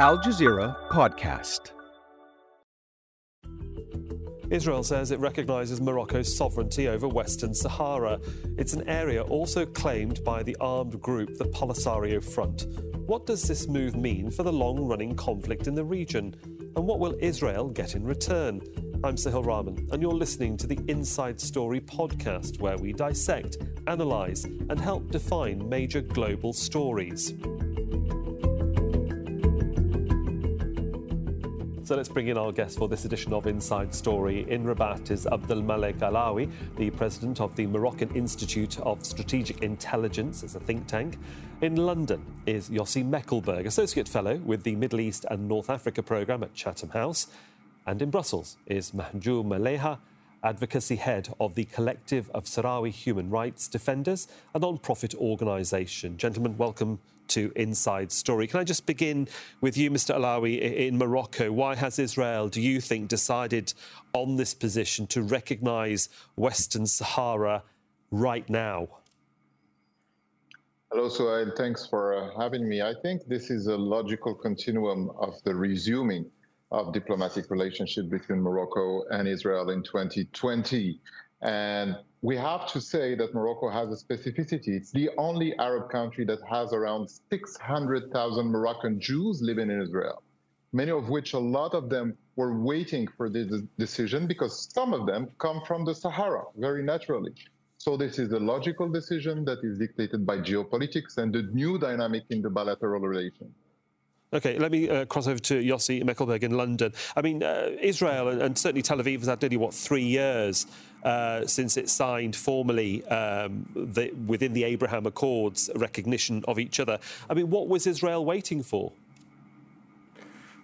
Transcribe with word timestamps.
Al 0.00 0.18
Jazeera 0.18 0.76
Podcast. 0.88 1.70
Israel 4.50 4.82
says 4.82 5.12
it 5.12 5.20
recognises 5.20 5.80
Morocco's 5.80 6.36
sovereignty 6.36 6.88
over 6.88 7.06
Western 7.06 7.54
Sahara. 7.54 8.18
It's 8.58 8.72
an 8.72 8.88
area 8.88 9.22
also 9.22 9.64
claimed 9.64 10.24
by 10.24 10.42
the 10.42 10.56
armed 10.60 11.00
group, 11.00 11.38
the 11.38 11.44
Polisario 11.44 12.20
Front. 12.20 12.66
What 13.06 13.24
does 13.24 13.46
this 13.46 13.68
move 13.68 13.94
mean 13.94 14.32
for 14.32 14.42
the 14.42 14.52
long 14.52 14.80
running 14.80 15.14
conflict 15.14 15.68
in 15.68 15.76
the 15.76 15.84
region? 15.84 16.34
And 16.74 16.88
what 16.88 16.98
will 16.98 17.16
Israel 17.20 17.68
get 17.68 17.94
in 17.94 18.02
return? 18.02 18.62
I'm 19.04 19.16
Sohail 19.16 19.44
Rahman, 19.44 19.86
and 19.92 20.02
you're 20.02 20.10
listening 20.10 20.56
to 20.56 20.66
the 20.66 20.80
Inside 20.88 21.40
Story 21.40 21.80
podcast, 21.80 22.58
where 22.58 22.78
we 22.78 22.92
dissect, 22.92 23.58
analyse, 23.86 24.42
and 24.42 24.80
help 24.80 25.12
define 25.12 25.68
major 25.68 26.00
global 26.00 26.52
stories. 26.52 27.32
So 31.84 31.96
let's 31.96 32.08
bring 32.08 32.28
in 32.28 32.38
our 32.38 32.50
guest 32.50 32.78
for 32.78 32.88
this 32.88 33.04
edition 33.04 33.34
of 33.34 33.46
Inside 33.46 33.94
Story. 33.94 34.50
In 34.50 34.64
Rabat 34.64 35.10
is 35.10 35.26
Abdelmalek 35.26 35.98
Alaoui, 35.98 36.50
the 36.76 36.88
president 36.88 37.42
of 37.42 37.54
the 37.56 37.66
Moroccan 37.66 38.08
Institute 38.16 38.80
of 38.80 39.04
Strategic 39.04 39.62
Intelligence. 39.62 40.42
It's 40.42 40.54
a 40.54 40.60
think 40.60 40.86
tank. 40.86 41.18
In 41.60 41.76
London 41.76 42.24
is 42.46 42.70
Yossi 42.70 43.06
Mekelberg, 43.06 43.66
associate 43.66 44.08
fellow 44.08 44.36
with 44.36 44.62
the 44.62 44.74
Middle 44.76 44.98
East 44.98 45.26
and 45.30 45.46
North 45.46 45.68
Africa 45.68 46.02
programme 46.02 46.42
at 46.42 46.54
Chatham 46.54 46.88
House. 46.88 47.26
And 47.86 48.00
in 48.00 48.08
Brussels 48.08 48.56
is 48.64 48.92
Mahjoub 48.92 49.44
Mleiha, 49.44 49.98
advocacy 50.44 50.96
head 50.96 51.34
of 51.40 51.54
the 51.54 51.64
Collective 51.64 52.30
of 52.34 52.44
Sahrawi 52.44 52.92
Human 52.92 53.30
Rights 53.30 53.66
Defenders, 53.66 54.28
a 54.54 54.58
non 54.58 54.78
profit 54.78 55.14
organisation. 55.14 56.18
Gentlemen, 56.18 56.56
welcome 56.58 57.00
to 57.28 57.50
Inside 57.56 58.12
Story. 58.12 58.46
Can 58.46 58.60
I 58.60 58.64
just 58.64 58.84
begin 58.84 59.26
with 59.62 59.78
you, 59.78 59.90
Mr. 59.90 60.14
Alaoui, 60.14 60.60
in 60.60 60.98
Morocco? 60.98 61.50
Why 61.50 61.74
has 61.74 61.98
Israel, 61.98 62.48
do 62.48 62.60
you 62.60 62.82
think, 62.82 63.08
decided 63.08 63.72
on 64.12 64.36
this 64.36 64.52
position 64.52 65.06
to 65.08 65.22
recognise 65.22 66.10
Western 66.36 66.86
Sahara 66.86 67.62
right 68.10 68.48
now? 68.50 68.88
Hello, 70.92 71.08
Sohail. 71.08 71.50
Thanks 71.56 71.86
for 71.86 72.14
uh, 72.14 72.38
having 72.38 72.68
me. 72.68 72.82
I 72.82 72.92
think 73.02 73.26
this 73.26 73.50
is 73.50 73.66
a 73.66 73.76
logical 73.76 74.34
continuum 74.34 75.10
of 75.18 75.42
the 75.44 75.54
resuming 75.54 76.30
of 76.70 76.92
diplomatic 76.92 77.50
relationship 77.50 78.08
between 78.10 78.40
Morocco 78.40 79.04
and 79.10 79.28
Israel 79.28 79.70
in 79.70 79.82
2020. 79.82 81.00
And 81.42 81.96
we 82.22 82.36
have 82.36 82.66
to 82.72 82.80
say 82.80 83.14
that 83.16 83.34
Morocco 83.34 83.68
has 83.68 83.88
a 83.90 84.04
specificity. 84.04 84.68
It's 84.68 84.90
the 84.90 85.10
only 85.18 85.54
Arab 85.58 85.90
country 85.90 86.24
that 86.24 86.38
has 86.48 86.72
around 86.72 87.08
600,000 87.30 88.46
Moroccan 88.46 88.98
Jews 88.98 89.42
living 89.42 89.70
in 89.70 89.80
Israel, 89.80 90.22
many 90.72 90.90
of 90.90 91.10
which, 91.10 91.34
a 91.34 91.38
lot 91.38 91.74
of 91.74 91.90
them, 91.90 92.16
were 92.36 92.58
waiting 92.60 93.06
for 93.16 93.28
this 93.28 93.62
decision 93.78 94.26
because 94.26 94.72
some 94.72 94.92
of 94.92 95.06
them 95.06 95.28
come 95.38 95.60
from 95.66 95.84
the 95.84 95.94
Sahara, 95.94 96.44
very 96.56 96.82
naturally. 96.82 97.34
So 97.76 97.98
this 97.98 98.18
is 98.18 98.32
a 98.32 98.38
logical 98.38 98.88
decision 98.88 99.44
that 99.44 99.58
is 99.62 99.78
dictated 99.78 100.24
by 100.24 100.38
geopolitics 100.38 101.18
and 101.18 101.32
the 101.32 101.42
new 101.52 101.78
dynamic 101.78 102.22
in 102.30 102.40
the 102.40 102.48
bilateral 102.48 103.02
relation. 103.02 103.54
Okay, 104.34 104.58
let 104.58 104.72
me 104.72 104.88
uh, 104.88 105.04
cross 105.04 105.28
over 105.28 105.38
to 105.38 105.62
Yossi 105.62 106.02
Mekelberg 106.02 106.42
in 106.42 106.56
London. 106.56 106.92
I 107.14 107.22
mean, 107.22 107.42
uh, 107.44 107.70
Israel 107.80 108.28
and, 108.28 108.42
and, 108.42 108.58
certainly 108.58 108.82
Tel 108.82 108.98
Aviv 108.98 109.20
has 109.20 109.28
had 109.28 109.40
nearly, 109.40 109.56
what, 109.56 109.72
three 109.72 110.02
years 110.02 110.66
uh, 111.04 111.46
since 111.46 111.76
it 111.76 111.88
signed 111.88 112.34
formally 112.34 113.04
um, 113.06 113.64
the, 113.76 114.10
within 114.26 114.52
the 114.52 114.64
Abraham 114.64 115.06
Accords 115.06 115.70
recognition 115.76 116.42
of 116.48 116.58
each 116.58 116.80
other. 116.80 116.98
I 117.30 117.34
mean, 117.34 117.48
what 117.48 117.68
was 117.68 117.86
Israel 117.86 118.24
waiting 118.24 118.64
for? 118.64 118.92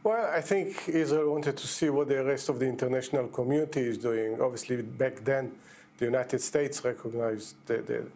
Well, 0.03 0.31
I 0.35 0.41
think 0.41 0.89
Israel 0.89 1.31
wanted 1.31 1.57
to 1.59 1.67
see 1.67 1.91
what 1.91 2.09
the 2.09 2.25
rest 2.25 2.49
of 2.49 2.59
the 2.59 2.67
international 2.67 3.29
community 3.29 3.83
is 3.83 3.99
doing. 3.99 4.41
Obviously, 4.41 4.83
back 4.83 5.23
then, 5.25 5.53
the 5.99 6.07
United 6.07 6.41
States 6.41 6.83
recognized 6.85 7.55
the, 7.67 7.83
the 7.83 8.07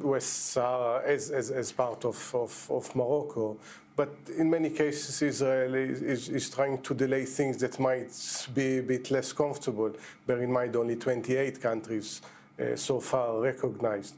West 0.00 0.52
Sahara 0.52 1.02
as, 1.06 1.30
as, 1.30 1.50
as 1.50 1.72
part 1.72 2.04
of, 2.04 2.34
of, 2.34 2.66
of 2.70 2.94
Morocco. 2.94 3.56
But 3.96 4.14
in 4.38 4.48
many 4.48 4.70
cases, 4.70 5.20
Israel 5.20 5.74
is, 5.74 6.00
is, 6.00 6.28
is, 6.28 6.50
trying 6.50 6.80
to 6.80 6.94
delay 6.94 7.24
things 7.26 7.58
that 7.58 7.78
might 7.78 8.10
be 8.54 8.78
a 8.78 8.82
bit 8.82 9.10
less 9.10 9.32
comfortable. 9.32 9.92
Bear 10.26 10.42
in 10.42 10.52
mind, 10.52 10.76
only 10.76 10.96
28 10.96 11.60
countries 11.60 12.22
uh, 12.58 12.76
so 12.76 13.00
far 13.00 13.40
recognized 13.40 14.14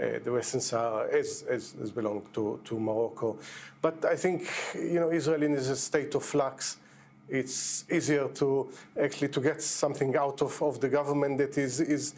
uh, 0.00 0.20
the 0.22 0.32
Western 0.32 0.60
Sahara 0.60 1.08
as, 1.12 1.44
as, 1.48 1.74
as 1.82 1.90
belong 1.90 2.22
to, 2.32 2.60
to 2.64 2.78
Morocco. 2.78 3.38
But 3.82 4.04
I 4.04 4.16
think, 4.16 4.48
you 4.74 5.00
know, 5.00 5.10
Israel 5.10 5.42
is 5.42 5.68
a 5.68 5.76
state 5.76 6.14
of 6.14 6.24
flux. 6.24 6.78
It's 7.28 7.84
easier 7.90 8.28
to 8.28 8.70
actually 8.98 9.28
to 9.28 9.40
get 9.40 9.60
something 9.60 10.16
out 10.16 10.40
of, 10.42 10.62
of 10.62 10.80
the 10.80 10.88
government 10.88 11.38
that 11.38 11.58
is, 11.58 11.80
is, 11.80 12.14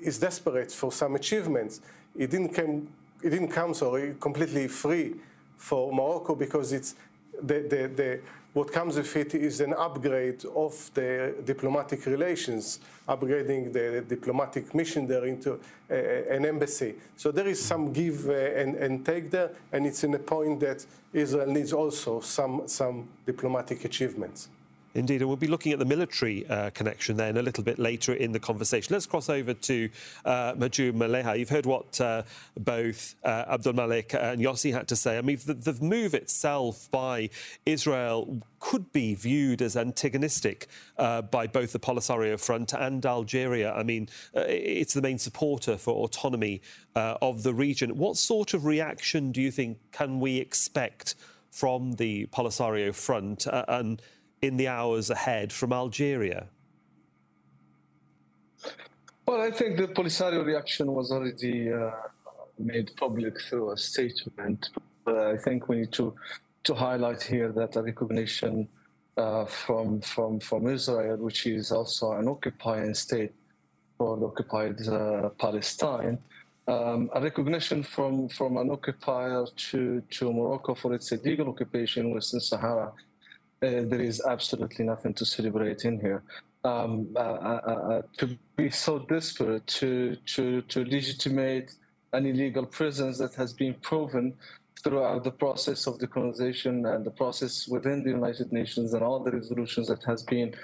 is 0.00 0.18
desperate 0.18 0.70
for 0.70 0.92
some 0.92 1.16
achievements. 1.16 1.80
It 2.16 2.30
didn't 2.30 2.50
come, 2.50 2.88
it 3.22 3.30
didn't 3.30 3.48
come 3.48 3.74
sorry, 3.74 4.14
completely 4.20 4.68
free 4.68 5.14
for 5.56 5.92
Morocco 5.92 6.34
because 6.34 6.72
it's 6.72 6.94
the, 7.42 7.60
the, 7.60 7.90
the, 7.94 8.20
what 8.52 8.70
comes 8.70 8.96
with 8.96 9.16
it 9.16 9.34
is 9.34 9.60
an 9.60 9.74
upgrade 9.74 10.44
of 10.54 10.90
the 10.94 11.34
diplomatic 11.44 12.06
relations, 12.06 12.78
upgrading 13.08 13.72
the 13.72 14.04
diplomatic 14.06 14.72
mission 14.74 15.08
there 15.08 15.24
into 15.24 15.58
an 15.90 16.46
embassy. 16.46 16.94
So 17.16 17.32
there 17.32 17.48
is 17.48 17.60
some 17.60 17.92
give 17.92 18.28
uh, 18.28 18.32
and, 18.32 18.76
and 18.76 19.04
take 19.04 19.32
there, 19.32 19.50
and 19.72 19.84
it's 19.86 20.04
in 20.04 20.14
a 20.14 20.20
point 20.20 20.60
that 20.60 20.86
Israel 21.12 21.48
needs 21.48 21.72
also 21.72 22.20
some, 22.20 22.62
some 22.66 23.08
diplomatic 23.26 23.84
achievements. 23.84 24.48
Indeed, 24.94 25.22
and 25.22 25.28
we'll 25.28 25.36
be 25.36 25.48
looking 25.48 25.72
at 25.72 25.80
the 25.80 25.84
military 25.84 26.46
uh, 26.46 26.70
connection 26.70 27.16
then 27.16 27.36
a 27.36 27.42
little 27.42 27.64
bit 27.64 27.80
later 27.80 28.14
in 28.14 28.30
the 28.30 28.38
conversation. 28.38 28.92
Let's 28.92 29.06
cross 29.06 29.28
over 29.28 29.52
to 29.52 29.90
uh, 30.24 30.54
Mahjoub 30.54 30.92
Mleiha. 30.92 31.36
You've 31.36 31.48
heard 31.48 31.66
what 31.66 32.00
uh, 32.00 32.22
both 32.56 33.16
uh, 33.24 33.56
Abdelmalek 33.56 34.14
and 34.14 34.40
Yossi 34.40 34.72
had 34.72 34.86
to 34.88 34.96
say. 34.96 35.18
I 35.18 35.20
mean, 35.20 35.38
the, 35.44 35.54
the, 35.54 35.84
move 35.84 36.14
itself 36.14 36.88
by 36.92 37.28
Israel 37.66 38.40
could 38.60 38.92
be 38.92 39.14
viewed 39.14 39.60
as 39.60 39.76
antagonistic 39.76 40.68
uh, 40.96 41.22
by 41.22 41.48
both 41.48 41.72
the 41.72 41.80
Polisario 41.80 42.38
Front 42.38 42.72
and 42.72 43.04
Algeria. 43.04 43.74
I 43.74 43.82
mean, 43.82 44.08
uh, 44.34 44.44
it's 44.46 44.94
the 44.94 45.02
main 45.02 45.18
supporter 45.18 45.76
for 45.76 46.04
autonomy 46.04 46.62
uh, 46.94 47.18
of 47.20 47.42
the 47.42 47.52
region. 47.52 47.98
What 47.98 48.16
sort 48.16 48.54
of 48.54 48.64
reaction 48.64 49.32
do 49.32 49.42
you 49.42 49.50
think 49.50 49.78
can 49.90 50.20
we 50.20 50.38
expect 50.38 51.16
from 51.50 51.92
the 51.94 52.26
Polisario 52.26 52.94
Front? 52.94 53.46
and 53.68 54.00
in 54.44 54.56
the 54.56 54.68
hours 54.68 55.10
ahead 55.10 55.52
from 55.52 55.72
Algeria? 55.72 56.46
Well, 59.26 59.40
I 59.40 59.50
think 59.50 59.78
the 59.78 59.88
Polisario 59.88 60.44
reaction 60.44 60.92
was 60.92 61.10
already 61.10 61.72
uh, 61.72 61.90
made 62.58 62.90
public 62.96 63.40
through 63.40 63.72
a 63.72 63.76
statement. 63.76 64.68
But 65.04 65.16
I 65.16 65.36
think 65.38 65.68
we 65.68 65.76
need 65.80 65.92
to 65.92 66.14
to 66.64 66.74
highlight 66.74 67.22
here 67.22 67.50
that 67.52 67.76
a 67.76 67.82
recognition 67.82 68.68
uh, 69.16 69.44
from 69.46 70.00
from 70.00 70.40
from 70.40 70.66
Israel, 70.68 71.16
which 71.16 71.46
is 71.46 71.72
also 71.72 72.12
an 72.12 72.28
occupying 72.28 72.94
state 72.94 73.32
for 73.96 74.12
occupied 74.30 74.76
uh, 74.88 75.28
Palestine, 75.44 76.18
um, 76.68 77.10
a 77.14 77.20
recognition 77.20 77.82
from 77.82 78.28
from 78.28 78.56
an 78.56 78.70
occupier 78.70 79.46
to 79.68 80.02
to 80.16 80.32
Morocco 80.32 80.74
for 80.74 80.90
its 80.94 81.12
illegal 81.12 81.48
occupation 81.48 82.06
in 82.06 82.14
Western 82.14 82.40
Sahara 82.40 82.92
there 83.70 84.00
is 84.00 84.22
absolutely 84.26 84.84
nothing 84.84 85.14
to 85.14 85.24
celebrate 85.24 85.84
in 85.84 86.00
here. 86.00 86.22
Um, 86.64 87.08
uh, 87.14 87.18
uh, 87.18 88.02
to 88.16 88.38
be 88.56 88.70
so 88.70 88.98
desperate 88.98 89.66
to, 89.66 90.16
to, 90.34 90.62
to 90.62 90.84
legitimate 90.84 91.72
an 92.14 92.24
illegal 92.24 92.64
presence 92.64 93.18
that 93.18 93.34
has 93.34 93.52
been 93.52 93.74
proven 93.74 94.34
throughout 94.82 95.24
the 95.24 95.30
process 95.30 95.86
of 95.86 95.98
decolonization 95.98 96.94
and 96.94 97.04
the 97.04 97.10
process 97.10 97.68
within 97.68 98.02
the 98.02 98.10
United 98.10 98.52
Nations 98.52 98.94
and 98.94 99.02
all 99.02 99.20
the 99.20 99.30
resolutions 99.30 99.88
that 99.88 100.02
has 100.04 100.22
been 100.22 100.54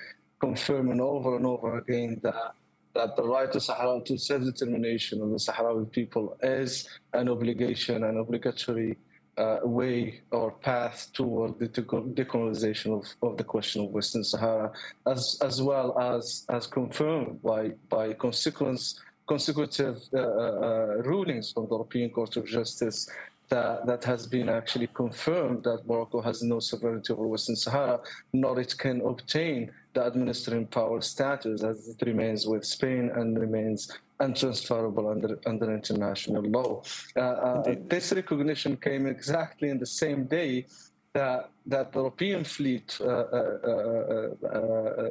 confirming 0.41 1.01
over 1.01 1.37
and 1.37 1.47
over 1.47 1.79
again 1.79 2.19
that 2.23 2.55
that 2.93 3.15
the 3.17 3.23
right 3.23 3.53
to 3.53 3.61
Sahara 3.61 4.01
to 4.05 4.19
self-determination 4.19 5.23
of 5.23 5.31
the 5.31 5.37
Sahrawi 5.37 5.91
people 5.93 6.37
is 6.43 6.89
an 7.13 7.29
obligation, 7.29 8.03
an 8.03 8.19
obligatory 8.19 8.99
uh, 9.41 9.59
way 9.65 10.21
or 10.31 10.53
path 10.53 11.09
toward 11.13 11.59
the 11.59 11.69
decolonization 11.69 12.91
of, 12.99 13.05
of 13.27 13.37
the 13.39 13.45
question 13.45 13.85
of 13.85 13.91
Western 13.91 14.25
Sahara, 14.25 14.71
as 15.07 15.39
as 15.49 15.63
well 15.63 15.99
as 15.99 16.45
as 16.49 16.67
confirmed 16.67 17.43
by 17.43 17.63
by 17.89 18.13
consequence 18.27 19.01
consecutive 19.27 19.99
uh, 20.13 20.19
uh, 20.19 21.03
rulings 21.13 21.53
from 21.53 21.65
the 21.69 21.75
European 21.77 22.11
Court 22.11 22.37
of 22.37 22.45
Justice 22.47 23.09
that, 23.51 23.85
that 23.87 24.05
has 24.05 24.27
been 24.27 24.49
actually 24.49 24.87
confirmed 24.89 25.65
that 25.65 25.87
Morocco 25.87 26.21
has 26.23 26.43
no 26.43 26.61
sovereignty 26.61 27.13
over 27.13 27.27
Western 27.27 27.57
Sahara, 27.57 28.01
nor 28.33 28.59
it 28.61 28.77
can 28.79 29.01
obtain 29.03 29.71
the 29.93 30.05
administering 30.05 30.67
power 30.67 31.01
status 31.01 31.63
as 31.63 31.89
it 31.89 32.07
remains 32.07 32.47
with 32.47 32.65
Spain 32.65 33.11
and 33.15 33.39
remains 33.39 33.91
untransferable 34.21 35.11
under, 35.11 35.39
under 35.47 35.75
international 35.75 36.43
law. 36.43 36.83
Uh, 37.17 37.21
uh, 37.21 37.75
this 37.89 38.13
recognition 38.13 38.77
came 38.77 39.07
exactly 39.07 39.69
in 39.69 39.79
the 39.79 39.87
same 39.87 40.25
day 40.25 40.67
that 41.13 41.51
that 41.67 41.93
the 41.93 41.99
European 41.99 42.45
fleet 42.45 42.99
uh, 43.01 43.05
uh, 43.05 44.29
uh, 44.47 45.09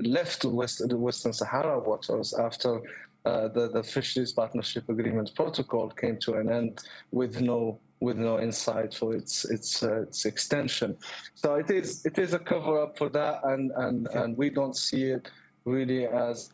left 0.00 0.44
West, 0.44 0.88
the 0.88 0.96
Western 0.96 1.32
Sahara 1.32 1.78
waters 1.78 2.32
after 2.34 2.80
uh, 3.24 3.48
the, 3.48 3.68
the 3.68 3.82
Fisheries 3.82 4.32
Partnership 4.32 4.88
Agreement 4.88 5.34
protocol 5.34 5.90
came 5.90 6.18
to 6.18 6.34
an 6.34 6.50
end 6.50 6.80
with 7.10 7.40
no 7.40 7.78
with 8.00 8.18
no 8.18 8.38
insight 8.38 8.92
for 8.92 9.14
its 9.14 9.44
its 9.46 9.82
uh, 9.82 10.02
its 10.02 10.26
extension. 10.26 10.96
So 11.34 11.54
it 11.54 11.70
is 11.70 12.04
it 12.04 12.18
is 12.18 12.34
a 12.34 12.38
cover 12.38 12.82
up 12.82 12.98
for 12.98 13.08
that, 13.10 13.40
and 13.44 13.70
and 13.76 14.08
and 14.08 14.36
we 14.36 14.50
don't 14.50 14.76
see 14.76 15.04
it 15.04 15.30
really 15.64 16.06
as 16.06 16.52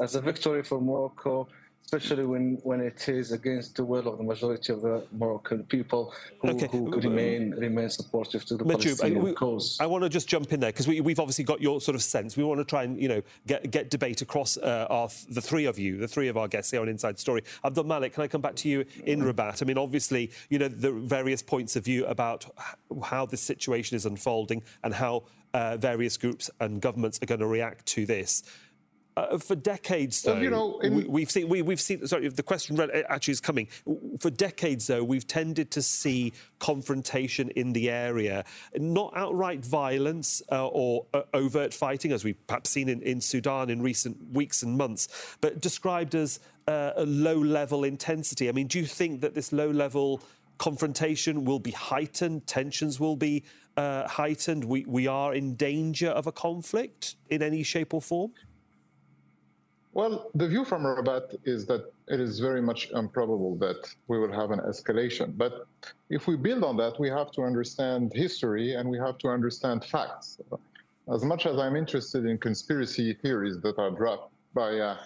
as 0.00 0.14
a 0.14 0.20
victory 0.20 0.62
for 0.62 0.80
Morocco 0.80 1.48
especially 1.92 2.24
when, 2.24 2.56
when 2.62 2.80
it 2.80 3.08
is 3.08 3.32
against 3.32 3.74
the 3.74 3.84
will 3.84 4.06
of 4.06 4.18
the 4.18 4.22
majority 4.22 4.72
of 4.72 4.80
the 4.80 5.04
Moroccan 5.10 5.64
people 5.64 6.14
who, 6.40 6.50
okay. 6.50 6.68
who 6.70 6.88
remain 7.00 7.50
remain 7.50 7.90
supportive 7.90 8.44
to 8.44 8.56
the 8.56 8.64
Palestinian 8.64 9.18
I, 9.18 9.20
we, 9.20 9.32
cause. 9.32 9.76
I 9.80 9.86
want 9.86 10.04
to 10.04 10.08
just 10.08 10.28
jump 10.28 10.52
in 10.52 10.60
there 10.60 10.70
because 10.70 10.86
we, 10.86 10.98
have 10.98 11.18
obviously 11.18 11.42
got 11.42 11.60
your 11.60 11.80
sort 11.80 11.96
of 11.96 12.02
sense. 12.02 12.36
We 12.36 12.44
want 12.44 12.60
to 12.60 12.64
try 12.64 12.84
and 12.84 13.00
you 13.00 13.08
know 13.08 13.22
get 13.48 13.68
get 13.72 13.90
debate 13.90 14.22
across 14.22 14.56
uh, 14.56 14.86
our, 14.88 15.08
the 15.30 15.40
three 15.40 15.64
of 15.64 15.80
you, 15.80 15.98
the 15.98 16.06
three 16.06 16.28
of 16.28 16.36
our 16.36 16.46
guests 16.46 16.70
here 16.70 16.80
on 16.80 16.88
Inside 16.88 17.18
Story. 17.18 17.42
Abdelmalek, 17.64 18.12
can 18.12 18.22
I 18.22 18.28
come 18.28 18.40
back 18.40 18.54
to 18.56 18.68
you 18.68 18.84
in 19.04 19.24
Rabat? 19.24 19.60
I 19.60 19.64
mean, 19.64 19.78
obviously, 19.78 20.30
you 20.48 20.60
know 20.60 20.68
the 20.68 20.92
various 20.92 21.42
points 21.42 21.74
of 21.74 21.84
view 21.84 22.06
about 22.06 22.46
how 23.02 23.26
this 23.26 23.40
situation 23.40 23.96
is 23.96 24.06
unfolding 24.06 24.62
and 24.84 24.94
how 24.94 25.24
uh, 25.54 25.76
various 25.76 26.16
groups 26.16 26.50
and 26.60 26.80
governments 26.80 27.18
are 27.20 27.26
going 27.26 27.40
to 27.40 27.48
react 27.48 27.84
to 27.86 28.06
this. 28.06 28.44
Uh, 29.16 29.36
for 29.38 29.56
decades, 29.56 30.22
though, 30.22 30.34
well, 30.34 30.42
you 30.42 30.50
know, 30.50 30.78
in... 30.80 31.10
we, 31.10 31.22
have 31.22 31.30
seen 31.30 31.48
we, 31.48 31.58
have 31.58 31.80
seen. 31.80 32.06
Sorry, 32.06 32.28
the 32.28 32.42
question 32.42 32.78
actually 33.08 33.32
is 33.32 33.40
coming. 33.40 33.66
For 34.20 34.30
decades, 34.30 34.86
though, 34.86 35.02
we've 35.02 35.26
tended 35.26 35.70
to 35.72 35.82
see 35.82 36.32
confrontation 36.60 37.50
in 37.50 37.72
the 37.72 37.90
area, 37.90 38.44
not 38.76 39.12
outright 39.16 39.64
violence 39.64 40.42
uh, 40.52 40.66
or 40.68 41.06
uh, 41.12 41.22
overt 41.34 41.74
fighting, 41.74 42.12
as 42.12 42.22
we've 42.22 42.46
perhaps 42.46 42.70
seen 42.70 42.88
in, 42.88 43.02
in, 43.02 43.20
Sudan 43.20 43.68
in 43.68 43.82
recent 43.82 44.16
weeks 44.32 44.62
and 44.62 44.78
months, 44.78 45.08
but 45.40 45.60
described 45.60 46.14
as 46.14 46.38
uh, 46.68 46.92
a 46.96 47.04
low-level 47.04 47.82
intensity. 47.82 48.48
I 48.48 48.52
mean, 48.52 48.68
do 48.68 48.78
you 48.78 48.86
think 48.86 49.22
that 49.22 49.34
this 49.34 49.52
low-level 49.52 50.22
confrontation 50.58 51.44
will 51.44 51.58
be 51.58 51.72
heightened, 51.72 52.46
tensions 52.46 53.00
will 53.00 53.16
be 53.16 53.42
uh, 53.76 54.06
heightened? 54.06 54.64
We 54.64 54.84
we 54.84 55.08
are 55.08 55.34
in 55.34 55.56
danger 55.56 56.10
of 56.10 56.28
a 56.28 56.32
conflict 56.32 57.16
in 57.28 57.42
any 57.42 57.64
shape 57.64 57.92
or 57.92 58.00
form. 58.00 58.32
Well, 59.92 60.30
the 60.34 60.46
view 60.46 60.64
from 60.64 60.84
Rabat 60.84 61.34
is 61.44 61.66
that 61.66 61.92
it 62.06 62.20
is 62.20 62.38
very 62.38 62.62
much 62.62 62.90
improbable 62.92 63.56
that 63.56 63.92
we 64.06 64.20
will 64.20 64.32
have 64.32 64.52
an 64.52 64.60
escalation. 64.60 65.36
But 65.36 65.66
if 66.08 66.28
we 66.28 66.36
build 66.36 66.62
on 66.62 66.76
that, 66.76 67.00
we 67.00 67.08
have 67.08 67.32
to 67.32 67.42
understand 67.42 68.12
history 68.14 68.74
and 68.74 68.88
we 68.88 68.98
have 68.98 69.18
to 69.18 69.28
understand 69.28 69.84
facts. 69.84 70.40
As 71.12 71.24
much 71.24 71.44
as 71.46 71.58
I'm 71.58 71.74
interested 71.74 72.24
in 72.24 72.38
conspiracy 72.38 73.14
theories 73.14 73.60
that 73.62 73.78
are 73.78 73.90
dropped 73.90 74.32
by 74.54 74.78
uh, 74.78 74.96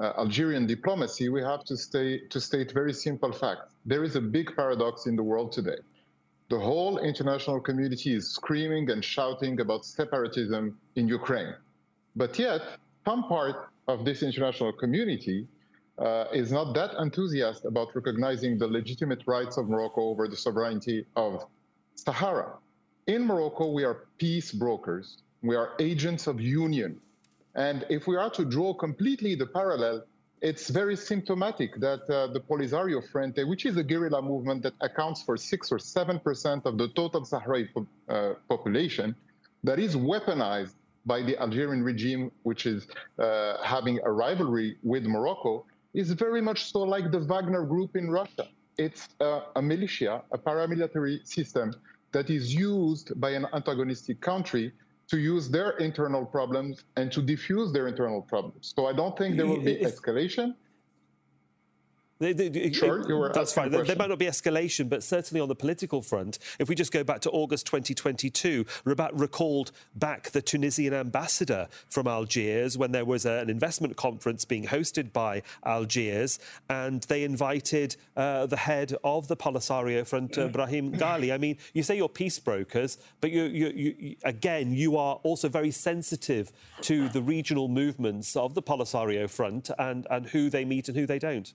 uh, 0.00 0.12
Algerian 0.18 0.66
diplomacy, 0.66 1.28
we 1.28 1.40
have 1.42 1.64
to, 1.66 1.76
stay, 1.76 2.18
to 2.30 2.40
state 2.40 2.72
very 2.72 2.92
simple 2.92 3.30
facts. 3.30 3.74
There 3.86 4.02
is 4.02 4.16
a 4.16 4.20
big 4.20 4.56
paradox 4.56 5.06
in 5.06 5.14
the 5.14 5.22
world 5.22 5.52
today. 5.52 5.78
The 6.50 6.58
whole 6.58 6.98
international 6.98 7.60
community 7.60 8.14
is 8.14 8.28
screaming 8.28 8.90
and 8.90 9.04
shouting 9.04 9.60
about 9.60 9.84
separatism 9.84 10.76
in 10.96 11.06
Ukraine. 11.06 11.54
But 12.16 12.38
yet, 12.38 12.62
some 13.04 13.24
part 13.24 13.71
of 13.88 14.04
this 14.04 14.22
international 14.22 14.72
community 14.72 15.46
uh, 15.98 16.24
is 16.32 16.50
not 16.50 16.74
that 16.74 16.94
enthusiastic 16.98 17.66
about 17.66 17.94
recognizing 17.94 18.58
the 18.58 18.66
legitimate 18.66 19.22
rights 19.26 19.56
of 19.56 19.68
Morocco 19.68 20.02
over 20.02 20.28
the 20.28 20.36
sovereignty 20.36 21.04
of 21.16 21.44
Sahara. 21.94 22.54
In 23.06 23.26
Morocco, 23.26 23.70
we 23.70 23.84
are 23.84 24.06
peace 24.18 24.52
brokers. 24.52 25.18
We 25.42 25.56
are 25.56 25.72
agents 25.78 26.26
of 26.26 26.40
union. 26.40 27.00
And 27.54 27.84
if 27.90 28.06
we 28.06 28.16
are 28.16 28.30
to 28.30 28.44
draw 28.44 28.72
completely 28.72 29.34
the 29.34 29.46
parallel, 29.46 30.04
it's 30.40 30.70
very 30.70 30.96
symptomatic 30.96 31.78
that 31.80 32.02
uh, 32.10 32.32
the 32.32 32.40
Polisario 32.40 33.00
Frente, 33.10 33.46
which 33.46 33.66
is 33.66 33.76
a 33.76 33.84
guerrilla 33.84 34.22
movement 34.22 34.62
that 34.62 34.74
accounts 34.80 35.22
for 35.22 35.36
six 35.36 35.70
or 35.70 35.78
seven 35.78 36.18
percent 36.18 36.64
of 36.64 36.78
the 36.78 36.88
total 36.88 37.22
Sahrawi 37.22 37.68
po- 37.72 37.86
uh, 38.08 38.34
population, 38.48 39.14
that 39.62 39.78
is 39.78 39.94
weaponized 39.94 40.74
by 41.06 41.22
the 41.22 41.40
Algerian 41.40 41.82
regime, 41.82 42.30
which 42.42 42.66
is 42.66 42.86
uh, 43.18 43.62
having 43.62 43.98
a 44.04 44.10
rivalry 44.10 44.76
with 44.82 45.04
Morocco, 45.04 45.66
is 45.94 46.10
very 46.12 46.40
much 46.40 46.70
so 46.72 46.80
like 46.80 47.10
the 47.10 47.20
Wagner 47.20 47.64
group 47.64 47.96
in 47.96 48.10
Russia. 48.10 48.48
It's 48.78 49.08
uh, 49.20 49.40
a 49.56 49.62
militia, 49.62 50.22
a 50.32 50.38
paramilitary 50.38 51.26
system 51.26 51.74
that 52.12 52.30
is 52.30 52.54
used 52.54 53.18
by 53.20 53.30
an 53.30 53.46
antagonistic 53.52 54.20
country 54.20 54.72
to 55.08 55.18
use 55.18 55.50
their 55.50 55.70
internal 55.72 56.24
problems 56.24 56.84
and 56.96 57.12
to 57.12 57.20
diffuse 57.20 57.72
their 57.72 57.88
internal 57.88 58.22
problems. 58.22 58.72
So 58.74 58.86
I 58.86 58.92
don't 58.92 59.16
think 59.18 59.36
there 59.36 59.46
will 59.46 59.60
be 59.60 59.76
escalation. 59.76 60.54
They, 62.22 62.32
they, 62.32 62.72
sure, 62.72 63.32
that's 63.32 63.52
fine. 63.52 63.72
There, 63.72 63.82
there, 63.82 63.96
might 63.96 64.08
not 64.08 64.20
be 64.20 64.26
escalation, 64.26 64.88
but 64.88 65.02
certainly 65.02 65.40
on 65.40 65.48
the 65.48 65.56
political 65.56 66.00
front, 66.00 66.38
if 66.60 66.68
we 66.68 66.76
just 66.76 66.92
go 66.92 67.02
back 67.02 67.20
to 67.22 67.30
August 67.30 67.66
2022, 67.66 68.64
Rabat 68.84 69.10
recalled 69.14 69.72
back 69.96 70.30
the 70.30 70.40
Tunisian 70.40 70.94
ambassador 70.94 71.66
from 71.90 72.06
Algiers 72.06 72.78
when 72.78 72.92
there 72.92 73.04
was 73.04 73.26
a, 73.26 73.38
an 73.38 73.50
investment 73.50 73.96
conference 73.96 74.44
being 74.44 74.66
hosted 74.66 75.12
by 75.12 75.42
Algiers, 75.66 76.38
and 76.70 77.02
they 77.04 77.24
invited 77.24 77.96
uh, 78.16 78.46
the 78.46 78.56
head 78.56 78.94
of 79.02 79.26
the 79.26 79.36
Polisario 79.36 80.06
Front, 80.06 80.38
uh, 80.38 80.46
Brahim 80.46 80.92
Ghali. 80.92 81.34
I 81.34 81.38
mean, 81.38 81.58
you 81.72 81.82
say 81.82 81.96
you're 81.96 82.08
peace 82.08 82.38
brokers, 82.38 82.98
but 83.20 83.32
you, 83.32 83.44
you, 83.44 83.66
you, 83.74 84.16
again, 84.22 84.72
you 84.72 84.96
are 84.96 85.16
also 85.24 85.48
very 85.48 85.72
sensitive 85.72 86.52
to 86.82 87.08
the 87.08 87.20
regional 87.20 87.66
movements 87.66 88.36
of 88.36 88.54
the 88.54 88.62
Polisario 88.62 89.28
Front 89.28 89.72
and, 89.76 90.06
and 90.08 90.26
who 90.26 90.50
they 90.50 90.64
meet 90.64 90.88
and 90.88 90.96
who 90.96 91.06
they 91.06 91.18
don't. 91.18 91.52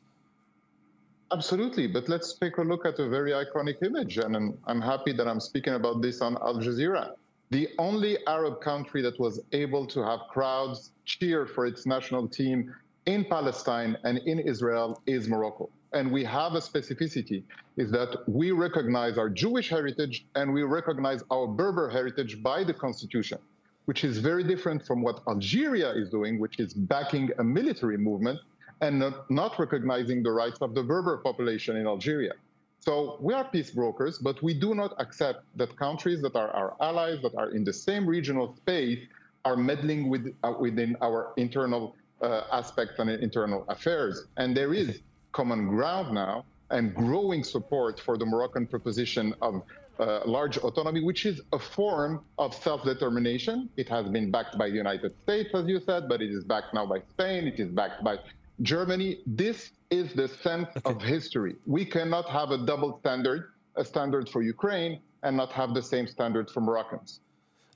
Absolutely, 1.30 1.88
but 1.88 2.08
let's 2.08 2.36
take 2.36 2.58
a 2.58 2.62
look 2.62 2.86
at 2.86 2.98
a 3.00 3.10
very 3.10 3.32
iconic 3.32 3.84
image, 3.84 4.18
and 4.18 4.58
I'm 4.66 4.82
happy 4.82 5.12
that 5.12 5.28
I'm 5.28 5.42
speaking 5.42 5.74
about 5.74 6.02
this 6.02 6.22
on 6.22 6.38
Al 6.38 6.56
Jazeera. 6.56 7.16
The 7.50 7.68
only 7.80 8.18
Arab 8.28 8.62
country 8.62 9.02
that 9.02 9.20
was 9.20 9.42
able 9.52 9.86
to 9.88 10.02
have 10.04 10.22
crowds 10.30 10.92
cheer 11.04 11.46
for 11.46 11.66
its 11.66 11.86
national 11.86 12.30
team 12.30 12.74
in 13.08 13.26
Palestine 13.26 13.98
and 14.06 14.20
in 14.20 14.40
Israel 14.40 15.02
is 15.06 15.28
Morocco. 15.28 15.70
And 15.92 16.12
we 16.12 16.24
have 16.24 16.54
a 16.54 16.60
specificity 16.60 17.44
is 17.76 17.92
that 17.92 18.18
we 18.28 18.52
recognize 18.52 19.18
our 19.18 19.30
Jewish 19.30 19.70
heritage 19.70 20.26
and 20.36 20.54
we 20.54 20.64
recognize 20.64 21.24
our 21.30 21.48
Berber 21.48 21.90
heritage 21.90 22.42
by 22.42 22.64
the 22.64 22.74
constitution, 22.74 23.40
which 23.86 24.06
is 24.06 24.18
very 24.18 24.44
different 24.44 24.86
from 24.86 25.02
what 25.02 25.22
Algeria 25.28 25.92
is 25.92 26.10
doing, 26.10 26.40
which 26.40 26.60
is 26.60 26.74
backing 26.74 27.32
a 27.40 27.44
military 27.44 27.98
movement 27.98 28.40
and 28.82 29.00
not, 29.00 29.30
not 29.30 29.60
recognizing 29.60 30.24
the 30.24 30.32
rights 30.32 30.60
of 30.62 30.74
the 30.76 30.84
Berber 30.84 31.18
population 31.18 31.78
in 31.78 31.88
Algeria. 31.88 32.34
So 32.80 33.18
we 33.20 33.34
are 33.34 33.44
peace 33.44 33.72
brokers, 33.72 34.18
but 34.18 34.42
we 34.42 34.54
do 34.54 34.74
not 34.74 34.94
accept 35.00 35.44
that 35.58 35.76
countries 35.76 36.22
that 36.22 36.36
are 36.36 36.52
our 36.52 36.76
allies, 36.80 37.22
that 37.22 37.36
are 37.36 37.50
in 37.50 37.64
the 37.64 37.74
same 37.74 38.08
regional 38.08 38.56
space, 38.56 39.00
are 39.46 39.58
meddling 39.58 40.10
with, 40.10 40.34
uh, 40.44 40.54
within 40.60 40.96
our 41.02 41.34
internal 41.38 41.96
uh, 42.22 42.44
aspects 42.52 43.00
and 43.00 43.10
internal 43.10 43.66
affairs. 43.68 44.26
And 44.38 44.56
there 44.56 44.74
is 44.74 45.00
common 45.32 45.68
ground 45.68 46.14
now 46.14 46.46
and 46.70 46.94
growing 46.94 47.44
support 47.44 48.00
for 48.00 48.18
the 48.18 48.26
Moroccan 48.26 48.68
proposition 48.68 49.34
of 49.42 49.64
uh, 50.00 50.22
large 50.26 50.58
autonomy, 50.58 51.04
which 51.04 51.26
is 51.26 51.42
a 51.54 51.60
form 51.60 52.22
of 52.38 52.54
self-determination. 52.54 53.70
It 53.78 53.90
has 53.90 54.08
been 54.08 54.30
backed 54.32 54.58
by 54.58 54.70
the 54.70 54.76
United 54.76 55.14
States, 55.24 55.50
as 55.54 55.66
you 55.68 55.80
said, 55.80 56.08
but 56.08 56.22
it 56.22 56.30
is 56.30 56.44
backed 56.44 56.74
now 56.74 56.86
by 56.86 57.00
Spain. 57.10 57.48
It 57.48 57.60
is 57.60 57.70
backed 57.70 58.04
by 58.04 58.18
Germany, 58.62 59.20
this 59.26 59.72
is 59.90 60.14
the 60.14 60.28
sense 60.28 60.70
okay. 60.78 60.90
of 60.90 61.02
history. 61.02 61.56
We 61.66 61.86
cannot 61.86 62.28
have 62.30 62.52
a 62.52 62.58
double 62.58 63.00
standard, 63.00 63.52
a 63.76 63.86
standard 63.86 64.30
for 64.30 64.42
Ukraine, 64.42 65.00
and 65.24 65.38
not 65.38 65.52
have 65.52 65.74
the 65.74 65.82
same 65.82 66.08
standard 66.08 66.50
for 66.50 66.62
Moroccans. 66.62 67.20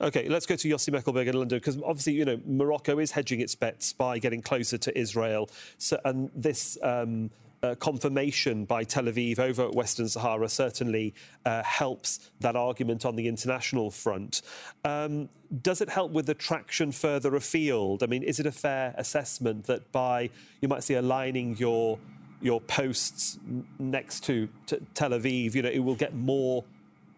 Okay, 0.00 0.28
let's 0.28 0.46
go 0.46 0.56
to 0.56 0.68
Yossi 0.68 0.90
Mekelberg 0.90 1.28
in 1.28 1.34
London 1.34 1.58
because 1.58 1.78
obviously, 1.82 2.14
you 2.14 2.24
know, 2.24 2.40
Morocco 2.44 2.98
is 2.98 3.12
hedging 3.12 3.40
its 3.40 3.54
bets 3.54 3.92
by 3.92 4.18
getting 4.18 4.42
closer 4.42 4.76
to 4.78 4.98
Israel. 4.98 5.48
So, 5.78 6.00
and 6.04 6.30
this 6.34 6.76
um, 6.82 7.30
uh, 7.62 7.74
confirmation 7.76 8.64
by 8.64 8.84
Tel 8.84 9.04
Aviv 9.04 9.38
over 9.38 9.70
Western 9.70 10.08
Sahara 10.08 10.48
certainly 10.48 11.14
uh, 11.44 11.62
helps 11.62 12.30
that 12.40 12.56
argument 12.56 13.04
on 13.04 13.16
the 13.16 13.28
international 13.28 13.90
front. 13.90 14.42
Um, 14.84 15.28
does 15.62 15.80
it 15.80 15.88
help 15.88 16.12
with 16.12 16.26
the 16.26 16.34
traction 16.34 16.92
further 16.92 17.34
afield? 17.36 18.02
I 18.02 18.06
mean, 18.06 18.22
is 18.22 18.40
it 18.40 18.46
a 18.46 18.52
fair 18.52 18.94
assessment 18.96 19.64
that 19.66 19.92
by 19.92 20.30
you 20.60 20.68
might 20.68 20.82
say 20.82 20.94
aligning 20.94 21.56
your 21.56 21.98
your 22.40 22.60
posts 22.60 23.38
next 23.78 24.24
to, 24.24 24.48
to 24.66 24.80
Tel 24.94 25.10
Aviv, 25.10 25.54
you 25.54 25.62
know, 25.62 25.68
it 25.68 25.78
will 25.78 25.94
get 25.94 26.12
more 26.12 26.64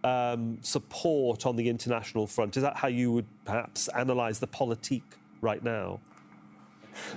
um, 0.05 0.59
support 0.61 1.47
on 1.47 1.57
the 1.57 1.69
international 1.69 2.27
front. 2.27 2.57
Is 2.57 2.63
that 2.63 2.77
how 2.77 2.89
you 2.89 3.11
would 3.11 3.27
perhaps 3.45 3.89
analyse 3.95 4.39
the 4.39 4.47
politique 4.47 5.15
right 5.41 5.65
now? 5.65 6.01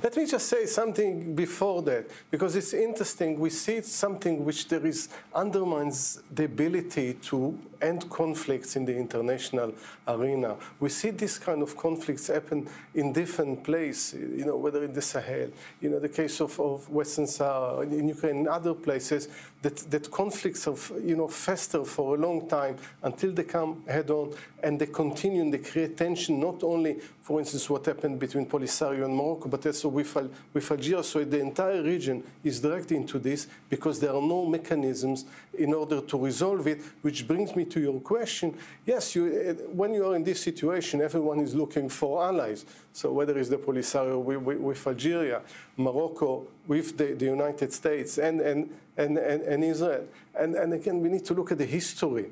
Let 0.04 0.16
me 0.16 0.26
just 0.26 0.48
say 0.48 0.66
something 0.66 1.36
before 1.36 1.82
that, 1.84 2.10
because 2.32 2.56
it's 2.56 2.74
interesting. 2.74 3.40
We 3.40 3.50
see 3.50 3.82
something 3.82 4.46
which 4.46 4.68
there 4.68 4.86
is 4.86 5.10
undermines 5.34 6.22
the 6.34 6.46
ability 6.46 7.14
to 7.14 7.58
end 7.82 8.10
conflicts 8.10 8.76
in 8.76 8.86
the 8.86 8.96
international 8.96 9.74
arena. 10.08 10.56
We 10.80 10.90
see 10.90 11.12
this 11.12 11.38
kind 11.38 11.62
of 11.62 11.78
conflicts 11.78 12.28
happen 12.28 12.68
in 12.96 13.14
different 13.14 13.64
places, 13.64 14.14
you 14.14 14.46
know, 14.46 14.58
whether 14.58 14.84
in 14.84 14.94
the 14.94 15.02
Sahel, 15.02 15.50
you 15.82 15.90
know, 15.90 16.00
the 16.00 16.10
case 16.10 16.40
of, 16.42 16.60
of 16.60 16.90
Western 16.90 17.28
Sahara, 17.28 17.82
in 17.82 18.08
Ukraine, 18.08 18.38
and 18.38 18.48
other 18.48 18.74
places, 18.74 19.28
that, 19.68 19.92
that 19.92 20.12
conflicts 20.12 20.64
have, 20.64 20.92
you 21.04 21.18
know, 21.18 21.28
fester 21.28 21.84
for 21.84 22.16
a 22.16 22.18
long 22.18 22.48
time 22.48 22.78
until 23.04 23.34
they 23.34 23.44
come 23.44 23.84
head 23.86 24.10
on 24.10 24.34
and 24.64 24.80
they 24.80 24.86
continue 24.86 25.42
and 25.42 25.54
they 25.54 25.58
create 25.58 25.98
tension, 25.98 26.40
not 26.40 26.64
only, 26.64 27.00
for 27.22 27.40
instance, 27.40 27.70
what 27.70 27.86
happened 27.86 28.18
between 28.18 28.46
Polisario 28.46 29.04
and 29.04 29.14
Morocco, 29.14 29.50
but 29.50 29.66
also 29.66 29.90
with, 29.90 30.16
with 30.54 30.72
Algeria. 30.72 31.04
So 31.04 31.24
the 31.26 31.42
entire 31.42 31.84
region 31.84 32.24
is 32.46 32.62
dragged 32.62 32.94
into 32.94 33.20
this 33.20 33.48
because 33.70 34.00
there 34.00 34.12
are 34.12 34.22
no 34.22 34.46
mechanisms 34.46 35.26
in 35.58 35.74
order 35.74 36.00
to 36.00 36.18
resolve 36.18 36.66
it, 36.68 36.82
which 37.02 37.28
brings 37.28 37.54
me 37.54 37.66
to 37.66 37.82
your 37.82 38.00
question. 38.00 38.58
Yes, 38.86 39.16
you, 39.16 39.26
eh, 39.28 39.54
when 39.74 39.94
you 39.94 40.06
are 40.06 40.16
in 40.16 40.24
this 40.24 40.42
situation, 40.42 41.02
everyone 41.02 41.42
is 41.42 41.54
looking 41.54 41.90
for 41.90 42.24
allies. 42.24 42.66
So 42.98 43.12
whether 43.12 43.38
it's 43.38 43.50
the 43.50 43.58
Polisario 43.58 44.20
with, 44.20 44.88
Algeria, 44.88 45.44
Morocco 45.78 46.48
with 46.66 46.98
the, 46.98 47.14
the 47.14 47.26
United 47.26 47.72
States, 47.72 48.18
and, 48.18 48.42
and, 48.42 48.76
and, 48.98 49.20
and, 49.20 49.42
and 49.44 49.64
Israel. 49.64 50.08
And, 50.34 50.56
and 50.56 50.74
again, 50.74 51.00
we 51.00 51.10
need 51.10 51.24
to 51.26 51.36
look 51.36 51.52
at 51.52 51.60
the 51.60 51.66
history 51.66 52.32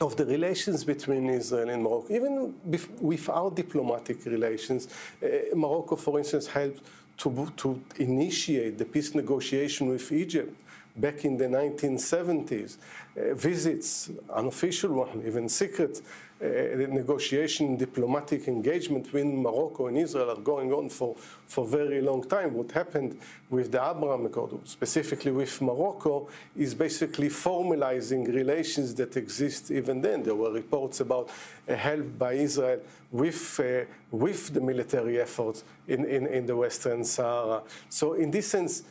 of 0.00 0.14
the 0.16 0.24
relations 0.24 0.84
between 0.84 1.28
Israel 1.28 1.70
and 1.70 1.82
Morocco, 1.82 2.14
even 2.14 2.54
without 3.00 3.56
diplomatic 3.56 4.24
relations. 4.26 4.86
Uh, 5.20 5.56
Morocco, 5.56 5.96
for 5.96 6.20
instance, 6.20 6.46
helped 6.46 6.86
to, 7.16 7.52
to 7.56 7.82
initiate 7.96 8.78
the 8.78 8.84
peace 8.84 9.12
negotiation 9.16 9.88
with 9.88 10.12
Egypt 10.12 10.54
back 10.94 11.24
in 11.24 11.36
the 11.36 11.46
1970s. 11.46 12.76
Uh, 13.16 13.34
visits, 13.34 14.08
unofficial 14.32 14.92
one, 14.92 15.20
even 15.26 15.48
secret 15.48 16.00
negotiation, 16.40 17.76
diplomatic 17.76 18.48
engagement 18.48 19.04
between 19.04 19.42
Morocco 19.42 19.88
and 19.88 19.98
Israel 19.98 20.30
are 20.30 20.40
going 20.40 20.72
on 20.72 20.88
for, 20.88 21.14
for 21.46 21.66
very 21.66 22.00
long 22.00 22.26
time. 22.26 22.54
What 22.54 22.72
happened 22.72 23.18
with 23.50 23.70
the 23.70 23.78
Abraham 23.78 24.24
Accord, 24.26 24.66
specifically 24.66 25.32
with 25.32 25.60
Morocco, 25.60 26.28
is 26.56 26.74
basically 26.74 27.28
formalizing 27.28 28.34
relations 28.34 28.94
that 28.94 29.16
exist 29.16 29.70
even 29.70 30.00
then. 30.00 30.22
There 30.22 30.34
were 30.34 30.52
reports 30.52 31.00
about 31.00 31.30
uh, 31.68 31.74
help 31.74 32.18
by 32.18 32.32
Israel 32.34 32.80
with, 33.10 33.60
uh, 33.60 33.84
with 34.10 34.54
the 34.54 34.60
military 34.60 35.20
efforts 35.20 35.64
in, 35.88 36.04
in, 36.06 36.26
in 36.26 36.46
the 36.46 36.56
Western 36.56 37.04
Sahara. 37.04 37.62
So 37.90 38.14
in 38.14 38.30
this 38.30 38.48
sense, 38.48 38.84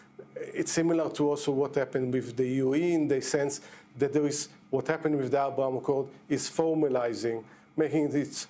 it's 0.54 0.72
similar 0.72 1.10
to 1.12 1.30
also 1.30 1.52
what 1.52 1.76
happened 1.76 2.14
with 2.14 2.36
the 2.36 2.60
UAE 2.60 2.94
in 2.94 3.08
the 3.08 3.22
sense 3.22 3.62
that 3.98 4.14
there 4.14 4.26
is 4.26 4.50
what 4.70 4.88
happened 4.88 5.18
with 5.18 5.32
the 5.32 5.46
Abraham 5.46 5.78
Accord 5.78 6.08
is 6.28 6.50
formalizing, 6.50 7.44
making 7.76 8.16
it 8.16 8.48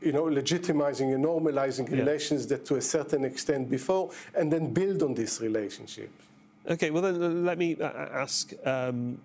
you 0.00 0.12
know, 0.12 0.24
legitimizing 0.24 1.14
and 1.14 1.24
normalizing 1.24 1.88
yeah. 1.88 1.96
relations 1.96 2.46
that 2.48 2.64
to 2.66 2.76
a 2.76 2.82
certain 2.82 3.24
extent 3.24 3.70
before, 3.70 4.10
and 4.34 4.52
then 4.52 4.72
build 4.72 5.02
on 5.02 5.14
this 5.14 5.40
relationship. 5.40 6.10
Okay, 6.68 6.90
well 6.90 7.02
then 7.02 7.44
let 7.44 7.58
me 7.58 7.76
uh, 7.80 7.86
uh, 7.86 8.08
ask 8.12 8.52
um, 8.66 9.20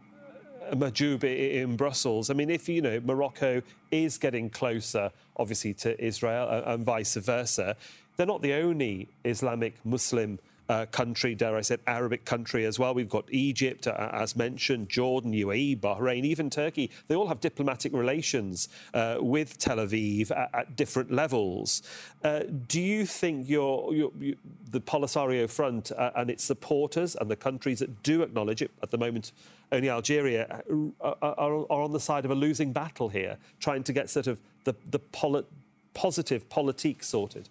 Mahjoub 0.74 1.24
in 1.24 1.76
Brussels. 1.76 2.30
I 2.30 2.34
mean, 2.34 2.50
if 2.50 2.70
you 2.70 2.82
know 2.82 3.00
Morocco 3.04 3.62
is 3.92 4.18
getting 4.18 4.50
closer, 4.50 5.12
obviously, 5.36 5.74
to 5.76 6.04
Israel 6.04 6.48
uh, 6.50 6.74
and 6.74 6.84
vice 6.84 7.16
versa, 7.16 7.76
they're 8.16 8.26
not 8.26 8.42
the 8.42 8.54
only 8.54 9.08
Islamic 9.24 9.74
Muslim 9.86 10.40
uh, 10.70 10.86
country, 10.88 11.36
dare 11.36 11.56
I 11.56 11.62
say, 11.62 11.78
Arabic 11.88 12.26
country 12.26 12.66
as 12.66 12.78
well. 12.80 12.94
We've 12.94 13.10
got 13.10 13.26
Egypt, 13.32 13.88
uh, 13.88 14.10
as 14.14 14.36
mentioned, 14.36 14.90
Jordan, 14.90 15.32
UAE, 15.32 15.80
Bahrain, 15.80 16.24
even 16.24 16.50
Turkey. 16.50 16.92
They 17.08 17.16
all 17.16 17.28
have 17.28 17.40
diplomatic 17.40 17.94
relations 17.94 18.70
uh, 18.94 19.18
with 19.20 19.58
Tel 19.58 19.78
Aviv 19.78 20.32
at, 20.32 20.50
at 20.54 20.76
different 20.76 21.12
levels. 21.12 21.84
Uh, 22.24 22.42
do 22.68 22.82
you 22.82 23.06
think 23.06 23.48
your, 23.48 23.94
your, 23.94 24.12
your, 24.20 24.36
the 24.72 24.82
Polisario 24.82 25.50
Front 25.50 25.92
uh, 25.92 26.12
and 26.16 26.30
its 26.30 26.44
supporters 26.44 27.16
and 27.16 27.30
the 27.30 27.36
countries 27.36 27.80
that 27.80 28.04
do 28.04 28.22
acknowledge 28.22 28.62
it 28.62 28.72
at 28.84 28.92
the 28.92 28.98
moment, 28.98 29.32
only 29.72 29.90
Algeria, 29.90 30.64
uh, 31.02 31.14
are, 31.22 31.36
are, 31.38 31.72
are 31.72 31.82
on 31.82 31.94
the 31.94 32.00
side 32.00 32.26
of 32.26 32.32
a 32.32 32.36
losing 32.36 32.74
battle 32.74 33.10
here, 33.10 33.38
trying 33.60 33.84
to 33.84 33.94
get 33.94 34.10
sort 34.10 34.28
of 34.28 34.40
the, 34.64 34.76
the 34.90 35.00
poli- 35.00 35.46
positive 35.94 36.48
politique 36.50 37.04
sorted? 37.04 37.50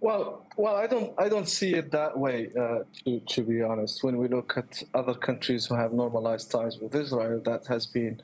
Well, 0.00 0.46
well, 0.56 0.76
I 0.76 0.86
don't, 0.86 1.12
I 1.18 1.28
don't 1.28 1.48
see 1.48 1.74
it 1.74 1.90
that 1.92 2.18
way. 2.18 2.48
Uh, 2.58 2.80
to 3.04 3.20
to 3.20 3.42
be 3.42 3.62
honest, 3.62 4.02
when 4.02 4.16
we 4.16 4.28
look 4.28 4.56
at 4.56 4.82
other 4.94 5.14
countries 5.14 5.66
who 5.66 5.74
have 5.74 5.92
normalized 5.92 6.50
ties 6.50 6.78
with 6.78 6.94
Israel, 6.94 7.40
that 7.44 7.66
has 7.66 7.84
been, 7.86 8.20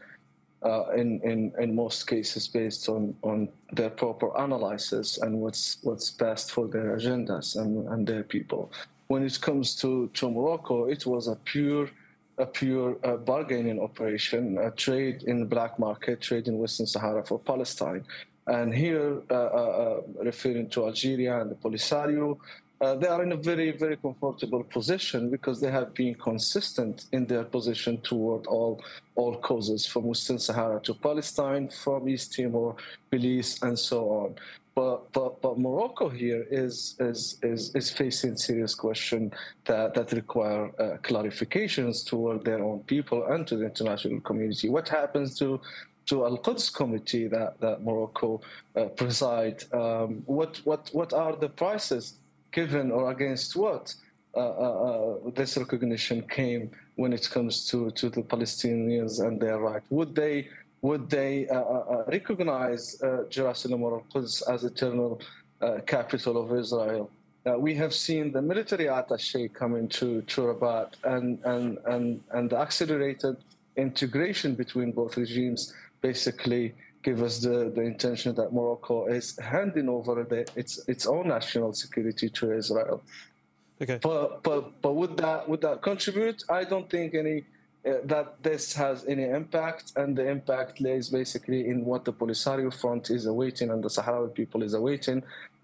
uh, 0.63 0.91
in 0.97 1.21
in 1.23 1.53
in 1.59 1.75
most 1.75 2.07
cases, 2.07 2.49
based 2.49 2.89
on 2.89 3.15
on 3.23 3.51
their 3.73 3.91
proper 3.91 4.31
analysis 4.39 5.19
and 5.19 5.39
what's 5.43 5.77
what's 5.83 6.11
best 6.11 6.51
for 6.51 6.67
their 6.67 6.97
agendas 6.97 7.57
and 7.57 7.87
and 7.89 8.07
their 8.07 8.23
people. 8.23 8.71
When 9.09 9.23
it 9.23 9.39
comes 9.41 9.75
to 9.83 10.09
to 10.15 10.31
Morocco, 10.31 10.87
it 10.87 11.05
was 11.05 11.29
a 11.29 11.37
pure 11.37 11.91
a 12.39 12.47
pure 12.47 12.97
uh, 13.05 13.17
bargaining 13.17 13.81
operation, 13.81 14.59
a 14.59 14.71
trade 14.71 15.25
in 15.25 15.41
the 15.41 15.47
black 15.47 15.79
market, 15.79 16.23
trade 16.23 16.49
in 16.49 16.59
Western 16.59 16.87
Sahara 16.87 17.23
for 17.23 17.39
Palestine. 17.39 18.05
And 18.47 18.73
here, 18.73 19.23
uh, 19.31 19.35
uh, 19.35 19.39
uh, 19.39 20.25
referring 20.25 20.69
to 20.71 20.87
Algeria 20.87 21.41
and 21.41 21.51
the 21.51 21.57
Polisario, 21.57 22.39
they 22.79 23.09
are 23.09 23.23
in 23.23 23.33
a 23.33 23.37
very, 23.37 23.73
very 23.73 23.97
comfortable 23.97 24.63
position 24.63 25.31
because 25.31 25.61
they 25.61 25.71
have 25.71 25.95
been 25.95 26.15
consistent 26.15 27.07
in 27.13 27.27
their 27.27 27.45
position 27.45 27.99
toward 28.03 28.47
all, 28.47 28.85
all 29.15 29.37
causes, 29.39 29.87
from 29.87 30.05
Western 30.05 30.39
Sahara 30.39 30.79
to 30.83 30.95
Palestine, 30.95 31.69
from 31.69 32.09
East 32.09 32.35
Timor, 32.35 32.77
Belize, 33.11 33.59
and 33.63 33.79
so 33.79 34.11
on. 34.11 34.35
But, 34.75 35.11
but, 35.15 35.41
but 35.41 35.59
Morocco 35.59 36.11
here 36.11 36.47
is, 36.51 36.97
is, 37.01 37.39
is, 37.43 37.75
is 37.75 37.91
facing 37.91 38.37
serious 38.37 38.75
questions 38.75 39.33
that, 39.65 39.95
that 39.95 40.13
require 40.13 40.67
uh, 40.79 40.99
clarifications 40.99 42.07
toward 42.07 42.45
their 42.45 42.63
own 42.63 42.81
people 42.81 43.25
and 43.25 43.47
to 43.47 43.57
the 43.57 43.65
international 43.65 44.21
community. 44.21 44.69
What 44.69 44.87
happens 44.91 45.39
to 45.39 45.63
to 46.07 46.25
Al 46.25 46.39
Quds 46.39 46.71
committee 46.71 47.27
that, 47.29 47.61
that 47.61 47.83
Morocco 47.83 48.41
uh, 48.77 48.85
preside. 49.01 49.65
Um, 49.73 50.23
what, 50.27 50.61
what, 50.65 50.89
what 50.93 51.13
are 51.13 51.35
the 51.37 51.49
prices 51.49 52.15
given 52.53 52.91
or 52.91 53.11
against 53.11 53.57
what 53.57 53.95
uh, 54.35 54.39
uh, 54.39 55.23
uh, 55.27 55.31
this 55.35 55.57
recognition 55.57 56.23
came 56.29 56.71
when 56.97 57.13
it 57.13 57.29
comes 57.31 57.67
to, 57.71 57.91
to 57.93 58.09
the 58.11 58.23
Palestinians 58.23 59.27
and 59.27 59.41
their 59.41 59.59
right? 59.59 59.83
Would 59.91 60.15
they, 60.15 60.49
would 60.83 61.09
they 61.11 61.47
recognize 62.07 63.03
Jerusalem 63.31 63.83
or 63.83 63.95
Al 63.95 64.05
Quds 64.13 64.43
as 64.43 64.65
eternal 64.65 65.21
capital 65.87 66.37
of 66.43 66.57
Israel? 66.57 67.11
Uh, 67.47 67.57
we 67.57 67.75
have 67.75 67.95
seen 67.95 68.33
the 68.33 68.43
military 68.43 68.87
attaché 68.87 69.53
coming 69.55 69.87
to, 69.89 70.21
to 70.23 70.41
Rabat 70.43 70.95
and, 71.05 71.39
and, 71.45 71.79
and, 71.87 72.21
and 72.33 72.51
the 72.51 72.57
accelerated 72.57 73.37
integration 73.77 74.55
between 74.55 74.91
both 74.91 75.17
regimes 75.17 75.73
basically 76.01 76.75
give 77.03 77.23
us 77.23 77.39
the, 77.39 77.71
the 77.75 77.83
intention 77.83 78.35
that 78.35 78.53
Morocco 78.53 79.07
is 79.07 79.39
handing 79.39 79.89
over 79.89 80.25
the, 80.25 80.47
its 80.57 80.73
its 80.89 81.07
own 81.07 81.29
national 81.29 81.73
security 81.73 82.29
to 82.39 82.53
Israel. 82.53 83.03
Okay. 83.83 83.99
But 84.03 84.43
but 84.43 84.63
but 84.83 84.93
would 85.01 85.17
that 85.19 85.49
would 85.49 85.61
that 85.61 85.83
contribute? 85.83 86.43
I 86.49 86.65
don't 86.65 86.89
think 86.91 87.15
any 87.15 87.45
uh, 87.87 87.99
that 88.05 88.43
this 88.43 88.73
has 88.75 89.05
any 89.07 89.25
impact, 89.41 89.93
and 89.97 90.17
the 90.19 90.27
impact 90.37 90.81
lays 90.81 91.09
basically 91.21 91.69
in 91.69 91.85
what 91.85 92.05
the 92.05 92.13
Polisario 92.13 92.71
Front 92.83 93.11
is 93.11 93.27
awaiting 93.27 93.71
and 93.71 93.81
the 93.87 93.89
Sahrawi 93.89 94.35
people 94.35 94.63
is 94.63 94.75
awaiting 94.75 95.23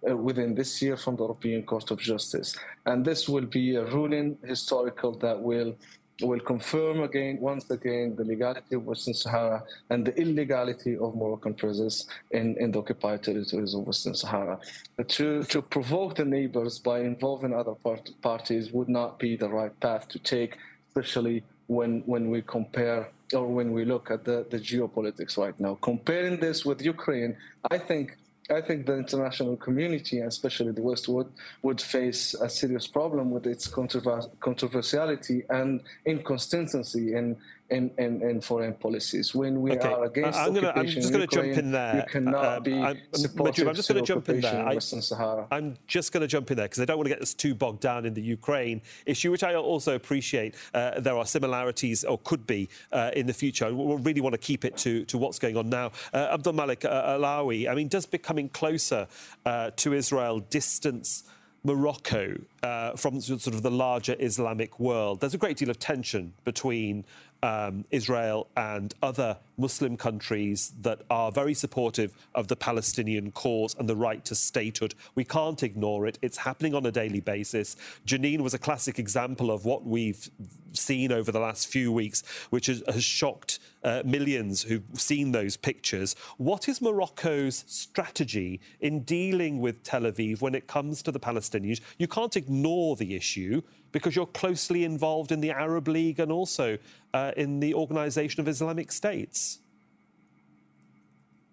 uh, 0.09 0.17
within 0.17 0.55
this 0.55 0.81
year 0.83 0.97
from 0.97 1.17
the 1.17 1.25
European 1.25 1.63
Court 1.65 1.91
of 1.91 1.99
Justice. 1.99 2.57
And 2.87 3.05
this 3.05 3.29
will 3.29 3.49
be 3.61 3.75
a 3.77 3.85
ruling 3.97 4.39
historical 4.45 5.13
that 5.19 5.41
will 5.41 5.75
will 6.21 6.41
confirm 6.41 7.03
again, 7.03 7.39
once 7.41 7.71
again, 7.71 8.15
the 8.17 8.25
legality 8.25 8.75
of 8.75 8.85
Western 8.85 9.15
Sahara 9.15 9.65
and 9.91 10.05
the 10.05 10.15
illegality 10.21 10.97
of 10.97 11.15
Moroccan 11.15 11.55
presence 11.55 12.07
in, 12.31 12.57
in 12.59 12.71
the 12.71 12.79
occupied 12.79 13.23
territories 13.23 13.75
of 13.75 13.87
Western 13.87 14.15
Sahara. 14.15 14.59
To, 15.07 15.43
to 15.45 15.63
provoke 15.63 16.17
the 16.17 16.25
neighbors 16.25 16.79
by 16.79 17.01
involving 17.01 17.55
other 17.55 17.75
part, 17.75 18.11
parties 18.21 18.73
would 18.73 18.89
not 18.89 19.19
be 19.19 19.37
the 19.37 19.49
right 19.49 19.79
path 19.81 20.09
to 20.09 20.19
take, 20.19 20.59
especially 20.89 21.43
when, 21.67 22.03
when 22.07 22.31
we 22.31 22.43
compare 22.43 23.09
or 23.35 23.47
when 23.47 23.73
we 23.73 23.85
look 23.85 24.11
at 24.11 24.25
the, 24.25 24.47
the 24.51 24.59
geopolitics 24.59 25.39
right 25.39 25.59
now. 25.59 25.79
Comparing 25.81 26.39
this 26.39 26.65
with 26.65 26.83
Ukraine, 26.83 27.37
I 27.71 27.79
think 27.79 28.17
I 28.51 28.61
think 28.61 28.87
the 28.87 28.97
international 28.97 29.57
community, 29.57 30.19
especially 30.19 30.73
the 30.73 30.83
West, 30.83 31.09
would, 31.09 31.29
would 31.63 31.81
face 31.81 32.35
a 32.35 32.49
serious 32.49 32.87
problem 32.87 33.31
with 33.31 33.47
its 33.47 33.69
controversiality 33.69 35.45
and 35.49 35.81
inconsistency 36.05 37.15
in, 37.15 37.37
in, 37.73 37.91
in, 37.99 38.23
in 38.23 38.41
foreign 38.41 38.75
policies. 38.75 39.35
When 39.35 39.63
we 39.63 39.73
okay. 39.73 39.89
are 39.89 40.05
against 40.05 40.39
I'm 40.39 40.53
gonna, 40.55 40.73
I'm 40.77 40.87
just 40.87 41.13
going 41.13 41.27
to 41.27 41.35
jump 41.35 41.57
in 41.59 41.73
there. 41.73 41.97
You 41.97 42.03
cannot 42.11 42.45
uh, 42.45 42.61
be 42.61 42.75
I'm, 42.75 42.99
supportive 43.15 43.67
I'm 43.67 43.75
just 43.75 43.89
going 43.89 44.03
to 44.03 44.07
jump 44.07 44.29
in 44.29 44.41
there. 44.41 44.61
In 44.61 44.75
Western 44.75 45.03
Sahara. 45.03 45.47
I'm 45.51 45.77
just 45.87 46.13
going 46.13 46.21
to 46.21 46.29
jump 46.29 46.51
in 46.51 46.59
there 46.59 46.67
because 46.67 46.81
I 46.81 46.85
don't 46.85 46.99
want 46.99 47.07
to 47.07 47.15
get 47.15 47.23
us 47.23 47.35
too 47.35 47.55
bogged 47.55 47.81
down 47.81 48.05
in 48.05 48.15
the 48.15 48.23
Ukraine 48.23 48.83
issue, 49.07 49.31
which 49.31 49.43
I 49.43 49.55
also 49.55 49.95
appreciate. 49.95 50.55
Uh, 50.75 51.01
there 51.01 51.17
are 51.17 51.27
similarities, 51.27 52.05
or 52.05 52.19
could 52.19 52.47
be, 52.47 52.69
uh, 52.93 53.11
in 53.15 53.27
the 53.27 53.35
future. 53.35 53.75
We 53.75 53.97
really 53.97 54.21
want 54.21 54.35
to 54.35 54.39
keep 54.39 54.65
it 54.65 54.77
to, 54.79 55.05
to 55.07 55.19
what's 55.19 55.39
going 55.39 55.57
on 55.57 55.69
now. 55.69 55.93
Uh, 56.13 56.37
Abdelmalek 56.37 56.85
uh, 56.85 57.19
Alaoui, 57.19 57.69
I 57.69 57.75
mean, 57.75 57.89
does 57.89 58.07
becoming 58.07 58.49
closer 58.49 59.09
uh, 59.47 59.71
to 59.77 59.95
Israel 59.95 60.41
distance 60.41 61.25
Morocco 61.65 62.37
uh, 62.63 62.93
from 62.97 63.21
sort 63.21 63.47
of 63.47 63.63
the 63.63 63.71
larger 63.71 64.17
Islamic 64.19 64.81
world. 64.81 65.21
There's 65.21 65.35
a 65.35 65.39
great 65.39 65.57
deal 65.57 65.71
of 65.71 65.79
tension 65.79 66.35
between 66.45 67.05
um, 67.43 67.85
Israel 67.91 68.49
and 68.57 68.95
other 69.03 69.39
Muslim 69.59 69.97
countries 69.97 70.73
that 70.81 71.03
are 71.11 71.31
very 71.31 71.55
supportive 71.55 72.15
of 72.35 72.49
the 72.49 72.57
Palestinian 72.57 73.31
cause 73.33 73.75
and 73.79 73.89
the 73.89 73.97
right 73.97 74.25
to 74.25 74.35
statehood. 74.35 74.95
We 75.15 75.25
can't 75.25 75.63
ignore 75.63 76.07
it. 76.07 76.19
It's 76.23 76.39
happening 76.39 76.75
on 76.75 76.87
a 76.87 76.93
daily 76.93 77.21
basis. 77.21 77.77
Jenin 78.07 78.41
was 78.41 78.55
a 78.55 78.59
classic 78.59 78.99
example 78.99 79.51
of 79.51 79.65
what 79.65 79.85
we've 79.85 80.31
seen 80.73 81.13
over 81.13 81.31
the 81.31 81.41
last 81.41 81.67
few 81.69 81.93
weeks, 81.93 82.23
which 82.51 82.67
has, 82.67 82.83
has 82.89 83.05
shocked 83.05 83.59
uh, 83.85 84.03
millions 84.05 84.63
who've 84.63 84.83
seen 84.95 85.33
those 85.33 85.57
pictures. 85.57 86.15
What 86.39 86.69
is 86.69 86.81
Morocco's 86.81 87.65
strategy 87.67 88.61
in 88.81 89.01
dealing 89.01 89.61
with 89.61 89.83
Tel 89.83 90.03
Aviv 90.03 90.41
when 90.41 90.55
it 90.55 90.67
comes 90.67 91.03
to 91.03 91.13
the 91.13 91.21
Palestinians? 91.21 91.81
You 91.99 92.09
can't 92.09 92.37
ignore 92.37 92.97
the 92.97 93.15
issue 93.15 93.63
because 93.93 94.17
you're 94.17 94.27
closely 94.27 94.85
involved 94.85 95.31
in 95.31 95.41
the 95.41 95.51
Arab 95.51 95.87
League 95.87 96.19
and 96.19 96.33
also 96.33 96.79
uh, 97.15 97.33
in 97.37 97.61
the 97.61 97.75
Organization 97.75 98.41
of 98.41 98.49
Islamic 98.49 98.91
States. 98.91 99.59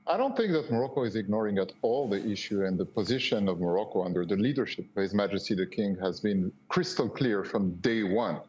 I 0.08 0.17
don't 0.17 0.36
think 0.36 0.53
that 0.53 0.72
Morocco 0.72 1.03
is 1.03 1.15
ignoring 1.15 1.60
at 1.60 1.72
all 1.84 2.10
the 2.10 2.25
issue 2.27 2.65
and 2.65 2.79
the 2.79 2.86
position 2.86 3.48
of 3.48 3.60
Morocco 3.60 4.03
under 4.03 4.25
the 4.25 4.38
leadership 4.38 4.86
of 4.96 5.03
His 5.03 5.13
Majesty 5.13 5.53
the 5.53 5.67
King 5.67 5.96
has 6.01 6.19
been 6.19 6.51
crystal 6.67 7.08
clear 7.08 7.43
from 7.43 7.75
day 7.75 8.01
one. 8.01 8.39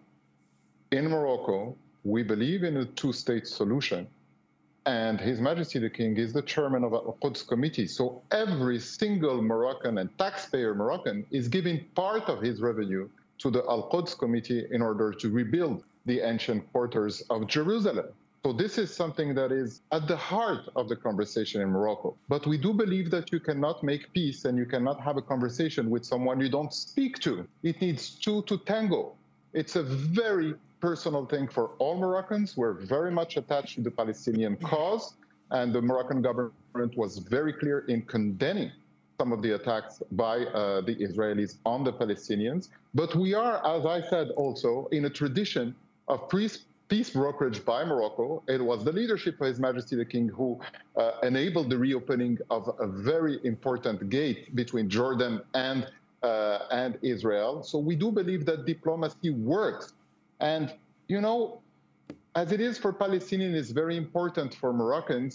In 0.90 1.10
Morocco, 1.10 1.76
we 2.04 2.22
believe 2.22 2.64
in 2.64 2.78
a 2.78 2.86
two 2.86 3.12
state 3.12 3.46
solution. 3.46 4.06
And 4.86 5.20
His 5.20 5.38
Majesty 5.38 5.78
the 5.78 5.90
King 5.90 6.16
is 6.16 6.32
the 6.32 6.40
chairman 6.40 6.82
of 6.82 6.94
Al 6.94 7.18
Quds 7.20 7.42
Committee. 7.46 7.86
So 7.86 8.22
every 8.30 8.80
single 8.80 9.42
Moroccan 9.42 9.98
and 9.98 10.08
taxpayer 10.18 10.74
Moroccan 10.74 11.26
is 11.30 11.46
giving 11.46 11.84
part 11.94 12.22
of 12.30 12.40
his 12.40 12.62
revenue 12.62 13.06
to 13.40 13.50
the 13.50 13.64
Al 13.68 13.82
Quds 13.84 14.14
Committee 14.14 14.66
in 14.70 14.82
order 14.82 15.12
to 15.12 15.30
rebuild 15.30 15.82
the 16.06 16.20
ancient 16.20 16.70
quarters 16.72 17.22
of 17.30 17.46
Jerusalem. 17.46 18.06
So 18.44 18.52
this 18.52 18.78
is 18.78 18.94
something 18.94 19.34
that 19.34 19.52
is 19.52 19.82
at 19.92 20.08
the 20.08 20.16
heart 20.16 20.68
of 20.74 20.88
the 20.88 20.96
conversation 20.96 21.60
in 21.60 21.68
Morocco. 21.68 22.16
But 22.28 22.46
we 22.46 22.56
do 22.56 22.72
believe 22.72 23.10
that 23.10 23.32
you 23.32 23.40
cannot 23.40 23.82
make 23.82 24.10
peace 24.14 24.46
and 24.46 24.56
you 24.56 24.64
cannot 24.64 25.00
have 25.00 25.18
a 25.18 25.22
conversation 25.22 25.90
with 25.90 26.06
someone 26.06 26.40
you 26.40 26.48
don't 26.48 26.72
speak 26.72 27.18
to. 27.20 27.46
It 27.62 27.80
needs 27.82 28.10
two 28.10 28.42
to 28.42 28.56
tango. 28.58 29.12
It's 29.52 29.76
a 29.76 29.82
very 29.82 30.54
personal 30.80 31.26
thing 31.26 31.48
for 31.48 31.72
all 31.78 31.98
Moroccans. 31.98 32.56
We're 32.56 32.72
very 32.72 33.10
much 33.10 33.36
attached 33.36 33.74
to 33.74 33.82
the 33.82 33.90
Palestinian 33.90 34.56
cause, 34.56 35.14
and 35.50 35.74
the 35.74 35.82
Moroccan 35.82 36.22
government 36.22 36.96
was 36.96 37.18
very 37.18 37.52
clear 37.52 37.80
in 37.88 38.02
condemning 38.02 38.72
some 39.20 39.32
of 39.36 39.42
the 39.42 39.52
attacks 39.58 39.94
by 40.12 40.36
uh, 40.46 40.80
the 40.88 40.96
Israelis 41.06 41.52
on 41.74 41.80
the 41.88 41.94
Palestinians. 42.02 42.62
But 43.00 43.10
we 43.24 43.30
are, 43.44 43.56
as 43.76 43.82
I 43.96 44.00
said, 44.12 44.26
also 44.44 44.70
in 44.96 45.02
a 45.10 45.12
tradition 45.20 45.66
of 46.12 46.18
peace, 46.30 47.10
brokerage 47.20 47.60
by 47.72 47.80
Morocco. 47.92 48.26
It 48.56 48.62
was 48.70 48.78
the 48.88 48.94
leadership 49.00 49.34
of 49.42 49.46
His 49.52 49.60
Majesty 49.68 49.94
the 50.02 50.08
King 50.14 50.26
who 50.38 50.48
uh, 50.96 51.28
enabled 51.30 51.68
the 51.74 51.78
reopening 51.86 52.34
of 52.56 52.62
a 52.86 52.88
very 53.10 53.36
important 53.52 53.98
gate 54.18 54.40
between 54.60 54.86
Jordan 54.98 55.34
and 55.68 55.80
uh, 56.22 56.82
and 56.82 56.92
Israel. 57.14 57.52
So 57.70 57.76
we 57.90 57.94
do 58.04 58.08
believe 58.20 58.42
that 58.50 58.58
diplomacy 58.74 59.30
works. 59.56 59.86
And 60.52 60.64
you 61.12 61.20
know, 61.26 61.38
as 62.42 62.48
it 62.56 62.60
is 62.68 62.74
for 62.84 62.90
Palestinians, 63.04 63.54
it's 63.60 63.74
very 63.82 63.96
important 64.04 64.50
for 64.60 64.70
Moroccans 64.82 65.32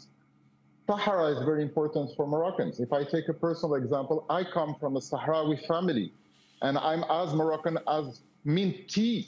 Sahara 0.87 1.29
is 1.29 1.43
very 1.43 1.63
important 1.63 2.15
for 2.15 2.27
Moroccans. 2.27 2.79
If 2.79 2.93
I 2.93 3.03
take 3.03 3.27
a 3.27 3.33
personal 3.33 3.75
example, 3.75 4.23
I 4.29 4.43
come 4.43 4.75
from 4.79 4.97
a 4.97 4.99
Sahrawi 4.99 5.65
family, 5.67 6.13
and 6.61 6.77
I'm 6.77 7.03
as 7.09 7.33
Moroccan 7.33 7.79
as 7.87 8.21
Minty. 8.43 9.27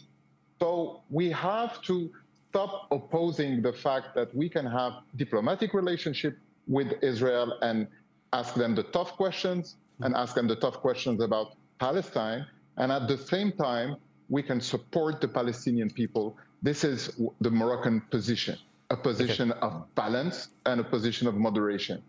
So 0.59 1.01
we 1.09 1.31
have 1.31 1.81
to 1.83 2.11
stop 2.49 2.87
opposing 2.91 3.63
the 3.63 3.73
fact 3.73 4.13
that 4.13 4.33
we 4.35 4.49
can 4.49 4.67
have 4.67 4.93
diplomatic 5.15 5.73
relationship 5.73 6.37
with 6.67 6.93
Israel 7.01 7.57
and 7.63 7.87
ask 8.33 8.53
them 8.53 8.75
the 8.75 8.83
tough 8.83 9.13
questions 9.13 9.77
and 10.01 10.15
ask 10.15 10.35
them 10.35 10.47
the 10.47 10.55
tough 10.55 10.75
questions 10.75 11.21
about 11.21 11.55
Palestine. 11.79 12.45
And 12.77 12.91
at 12.91 13.07
the 13.07 13.17
same 13.17 13.51
time, 13.51 13.97
we 14.29 14.43
can 14.43 14.61
support 14.61 15.21
the 15.21 15.27
Palestinian 15.27 15.89
people. 15.89 16.37
This 16.61 16.83
is 16.83 17.19
the 17.41 17.49
Moroccan 17.49 18.01
position 18.11 18.59
a 18.89 18.97
position 18.97 19.51
okay. 19.51 19.59
of 19.61 19.95
balance 19.95 20.49
and 20.65 20.79
a 20.79 20.83
position 20.83 21.27
of 21.27 21.35
moderation. 21.35 22.01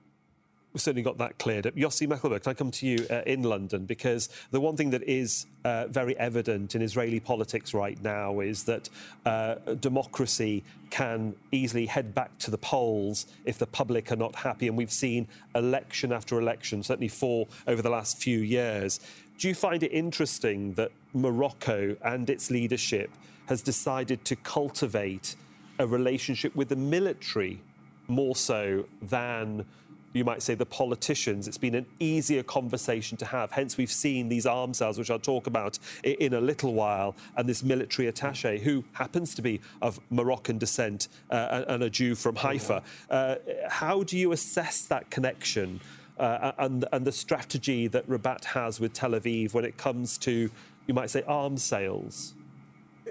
We've 0.73 0.83
certainly 0.83 1.03
got 1.03 1.17
that 1.19 1.39
cleared 1.39 1.67
up. 1.67 1.75
Yossi 1.75 2.07
Mekelberg, 2.07 2.43
can 2.43 2.51
I 2.51 2.55
come 2.55 2.71
to 2.73 2.87
you 2.87 3.07
uh, 3.11 3.23
in 3.27 3.43
London? 3.43 3.87
Because 3.87 4.29
the 4.51 4.61
one 4.61 4.77
thing 4.77 4.91
that 4.91 5.03
is 5.03 5.47
uh, 5.65 5.87
very 5.89 6.17
evident 6.19 6.75
in 6.75 6.83
Israeli 6.83 7.21
politics 7.21 7.73
right 7.73 8.01
now 8.03 8.41
is 8.41 8.65
that 8.65 8.91
uh, 9.25 9.55
democracy 9.81 10.63
can 10.91 11.35
easily 11.53 11.87
head 11.87 12.15
back 12.15 12.37
to 12.39 12.51
the 12.51 12.59
polls 12.59 13.27
if 13.47 13.57
the 13.57 13.67
public 13.67 14.13
are 14.13 14.17
not 14.17 14.35
happy. 14.35 14.69
And 14.69 14.77
we've 14.77 14.93
seen 14.93 15.27
election 15.55 16.13
after 16.13 16.39
election, 16.39 16.83
certainly 16.83 17.09
four 17.09 17.49
over 17.67 17.81
the 17.81 17.91
last 17.91 18.19
few 18.19 18.41
years. 18.41 19.01
Do 19.39 19.49
you 19.49 19.55
find 19.55 19.83
it 19.83 19.91
interesting 19.91 20.75
that 20.75 20.93
Morocco 21.15 21.97
and 22.05 22.29
its 22.29 22.51
leadership 22.51 23.11
has 23.47 23.63
decided 23.63 24.25
to 24.27 24.37
cultivate 24.37 25.35
a 25.79 25.87
relationship 25.87 26.55
with 26.57 26.69
the 26.69 26.77
military 26.77 27.61
more 28.09 28.35
so 28.35 28.87
than 29.03 29.65
you 30.13 30.25
might 30.25 30.43
say 30.43 30.55
the 30.55 30.67
politicians. 30.67 31.47
It's 31.47 31.59
been 31.59 31.75
an 31.75 31.87
easier 31.99 32.43
conversation 32.43 33.17
to 33.19 33.27
have. 33.27 33.51
Hence, 33.53 33.77
we've 33.77 33.93
seen 33.93 34.29
these 34.29 34.47
arms 34.47 34.79
sales, 34.79 34.99
which 34.99 35.11
I'll 35.11 35.19
talk 35.19 35.47
about 35.47 35.79
in 36.03 36.35
a 36.35 36.41
little 36.41 36.75
while, 36.75 37.15
and 37.37 37.49
this 37.49 37.63
military 37.63 38.09
attache 38.09 38.59
who 38.59 38.85
happens 38.93 39.35
to 39.35 39.43
be 39.43 39.61
of 39.83 40.01
Moroccan 40.11 40.59
descent 40.59 41.09
uh, 41.31 41.65
and 41.69 41.83
a 41.83 41.91
Jew 41.91 42.15
from 42.15 42.37
Haifa. 42.37 42.83
Uh, 43.11 43.37
how 43.69 44.03
do 44.03 44.17
you 44.17 44.33
assess 44.33 44.83
that 44.87 45.11
connection 45.11 45.81
uh, 46.19 46.53
and, 46.59 46.85
and 46.93 47.07
the 47.07 47.13
strategy 47.13 47.87
that 47.87 48.09
Rabat 48.09 48.45
has 48.47 48.81
with 48.81 48.93
Tel 48.95 49.11
Aviv 49.11 49.53
when 49.53 49.65
it 49.65 49.77
comes 49.77 50.19
to, 50.19 50.51
you 50.87 50.95
might 50.95 51.11
say, 51.11 51.23
arms 51.29 51.63
sales? 51.63 52.35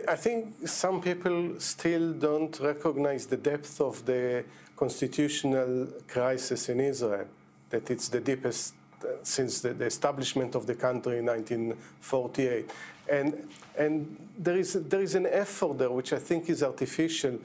I 0.07 0.15
think 0.15 0.67
some 0.67 1.01
people 1.01 1.59
still 1.59 2.13
don't 2.13 2.57
recognize 2.59 3.25
the 3.25 3.37
depth 3.37 3.81
of 3.81 4.05
the 4.05 4.43
constitutional 4.75 5.87
crisis 6.07 6.69
in 6.69 6.79
Israel, 6.79 7.27
that 7.69 7.89
it's 7.89 8.09
the 8.09 8.19
deepest 8.19 8.73
uh, 9.03 9.07
since 9.23 9.61
the, 9.61 9.69
establishment 9.85 10.55
of 10.55 10.65
the 10.65 10.75
country 10.75 11.19
in 11.19 11.25
1948. 11.25 12.71
And, 13.09 13.47
and 13.77 14.17
there, 14.37 14.57
is, 14.57 14.73
there 14.73 15.01
is 15.01 15.15
an 15.15 15.27
effort 15.27 15.77
there 15.77 15.91
which 15.91 16.13
I 16.13 16.19
think 16.19 16.49
is 16.49 16.63
artificial 16.63 17.39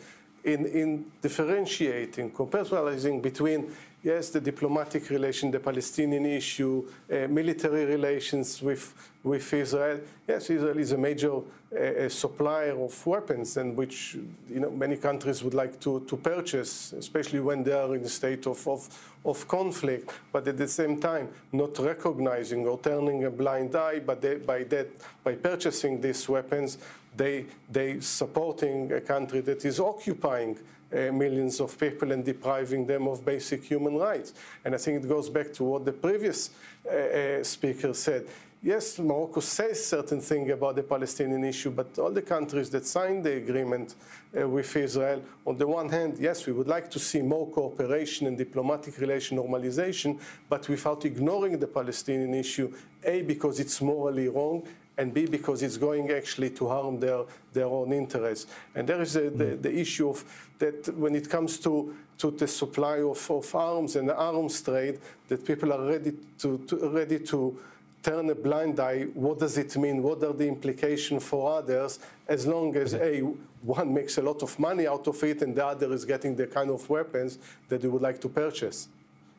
in, 0.45 0.67
in 0.67 1.05
differentiating, 1.21 2.31
contextualizing 2.33 3.23
between 3.23 3.73
yes, 4.03 4.31
the 4.31 4.41
diplomatic 4.41 5.09
relation, 5.11 5.51
the 5.51 5.61
Palestinian 5.61 6.27
issue, 6.27 6.89
uh, 7.11 7.29
military 7.29 7.85
relations 7.85 8.61
with, 8.61 8.95
with 9.23 9.53
Israel. 9.53 10.01
Yes, 10.27 10.51
Israel 10.51 10.79
is 10.79 10.93
a 10.93 10.99
major 10.99 11.37
uh, 11.37 12.09
supplier 12.09 12.79
of 12.79 13.07
weapons, 13.07 13.57
and 13.57 13.77
which 13.77 14.15
you 14.49 14.61
know 14.61 14.71
many 14.71 14.97
countries 14.97 15.43
would 15.43 15.55
like 15.55 15.81
to, 15.81 16.01
to 16.01 16.17
purchase, 16.17 16.93
especially 16.93 17.41
when 17.41 17.63
they 17.63 17.73
are 17.73 17.95
in 17.95 18.03
a 18.03 18.09
state 18.09 18.47
of, 18.47 18.67
of, 18.69 18.89
of 19.25 19.47
conflict. 19.49 20.13
But 20.33 20.49
at 20.49 20.59
the 20.59 20.69
same 20.69 21.01
time, 21.01 21.29
not 21.53 21.79
recognizing 21.79 22.67
or 22.67 22.79
turning 22.79 23.25
a 23.25 23.31
blind 23.31 23.75
eye, 23.75 24.01
but 24.01 24.21
they, 24.21 24.37
by 24.37 24.65
that 24.65 24.89
by 25.25 25.35
purchasing 25.35 26.01
these 26.01 26.29
weapons, 26.29 26.79
they 27.17 27.47
they 27.71 28.01
supporting 28.01 28.93
a 28.93 29.01
country 29.01 29.41
that 29.41 29.65
is 29.65 29.81
occupying 29.81 30.57
uh, 30.57 30.61
millions 30.93 31.61
of 31.61 31.79
people 31.79 32.13
and 32.13 32.25
depriving 32.25 32.87
them 32.87 33.09
of 33.09 33.25
basic 33.25 33.65
human 33.65 33.97
rights. 33.97 34.35
And 34.65 34.75
I 34.75 34.79
think 34.79 35.05
it 35.05 35.09
goes 35.09 35.29
back 35.31 35.53
to 35.55 35.65
what 35.65 35.85
the 35.85 35.93
previous 35.93 36.51
uh, 36.87 36.95
uh, 36.95 37.45
speaker 37.45 37.95
said. 37.95 38.27
Yes, 38.65 39.01
Morocco 39.01 39.41
says 39.41 39.85
certain 39.85 40.21
things 40.21 40.49
about 40.53 40.77
the 40.77 40.85
Palestinian 40.85 41.43
issue, 41.43 41.73
but 41.73 41.99
all 41.99 42.13
the 42.13 42.23
countries 42.23 42.71
that 42.71 42.87
signed 42.87 43.25
the 43.25 43.33
agreement 43.33 43.97
uh, 44.41 44.49
with 44.49 44.77
Israel, 44.77 45.21
on 45.45 45.59
the 45.59 45.67
one 45.67 45.89
hand, 45.89 46.17
yes, 46.21 46.47
we 46.47 46.53
would 46.53 46.69
like 46.69 46.89
to 46.93 47.01
see 47.01 47.23
more 47.23 47.49
cooperation 47.49 48.29
and 48.29 48.39
diplomatic 48.39 48.99
relation 48.99 49.37
normalization, 49.37 50.21
but 50.49 50.69
without 50.69 51.05
ignoring 51.05 51.59
the 51.59 51.67
Palestinian 51.67 52.35
issue, 52.35 52.73
A, 53.03 53.23
because 53.23 53.59
it's 53.59 53.81
morally 53.81 54.29
wrong, 54.29 54.63
and 54.99 55.13
B, 55.15 55.27
because 55.27 55.63
it's 55.63 55.77
going 55.77 56.11
actually 56.11 56.51
to 56.51 56.69
harm 56.69 57.01
their, 57.01 57.25
their 57.53 57.67
own 57.67 57.93
interests. 57.93 58.47
And 58.75 58.89
there 58.89 59.01
is 59.01 59.17
a, 59.17 59.31
the, 59.31 59.45
mm. 59.45 59.63
the 59.63 59.79
issue 59.79 60.11
of 60.11 60.25
that 60.59 60.95
when 60.97 61.15
it 61.15 61.29
comes 61.29 61.59
to, 61.61 61.95
to 62.19 62.31
the 62.31 62.47
supply 62.47 62.99
of, 62.99 63.31
of 63.31 63.55
arms 63.55 63.97
and 63.97 64.09
the 64.09 64.17
arms 64.17 64.61
trade, 64.61 65.01
that 65.29 65.45
people 65.45 65.73
are 65.73 65.85
ready 65.85 66.13
to, 66.39 66.59
to 66.59 66.89
ready 66.91 67.19
to 67.21 67.59
turn 68.03 68.29
a 68.31 68.35
blind 68.35 68.79
eye. 68.81 69.05
What 69.15 69.39
does 69.39 69.57
it 69.57 69.77
mean? 69.77 70.03
What 70.03 70.23
are 70.25 70.33
the 70.33 70.47
implications 70.47 71.25
for 71.25 71.59
others? 71.59 72.01
As 72.29 72.47
long 72.47 72.77
as 72.77 72.95
a 72.95 73.23
one 73.63 73.95
makes 73.95 74.19
a 74.19 74.23
lot 74.23 74.43
of 74.43 74.59
money 74.59 74.87
out 74.89 75.07
of 75.07 75.23
it, 75.23 75.41
and 75.43 75.55
the 75.55 75.65
other 75.65 75.93
is 75.93 76.05
getting 76.05 76.35
the 76.35 76.49
kind 76.49 76.71
of 76.71 76.89
weapons 76.91 77.39
that 77.69 77.81
they 77.81 77.89
would 77.89 78.03
like 78.03 78.21
to 78.21 78.29
purchase. 78.29 78.89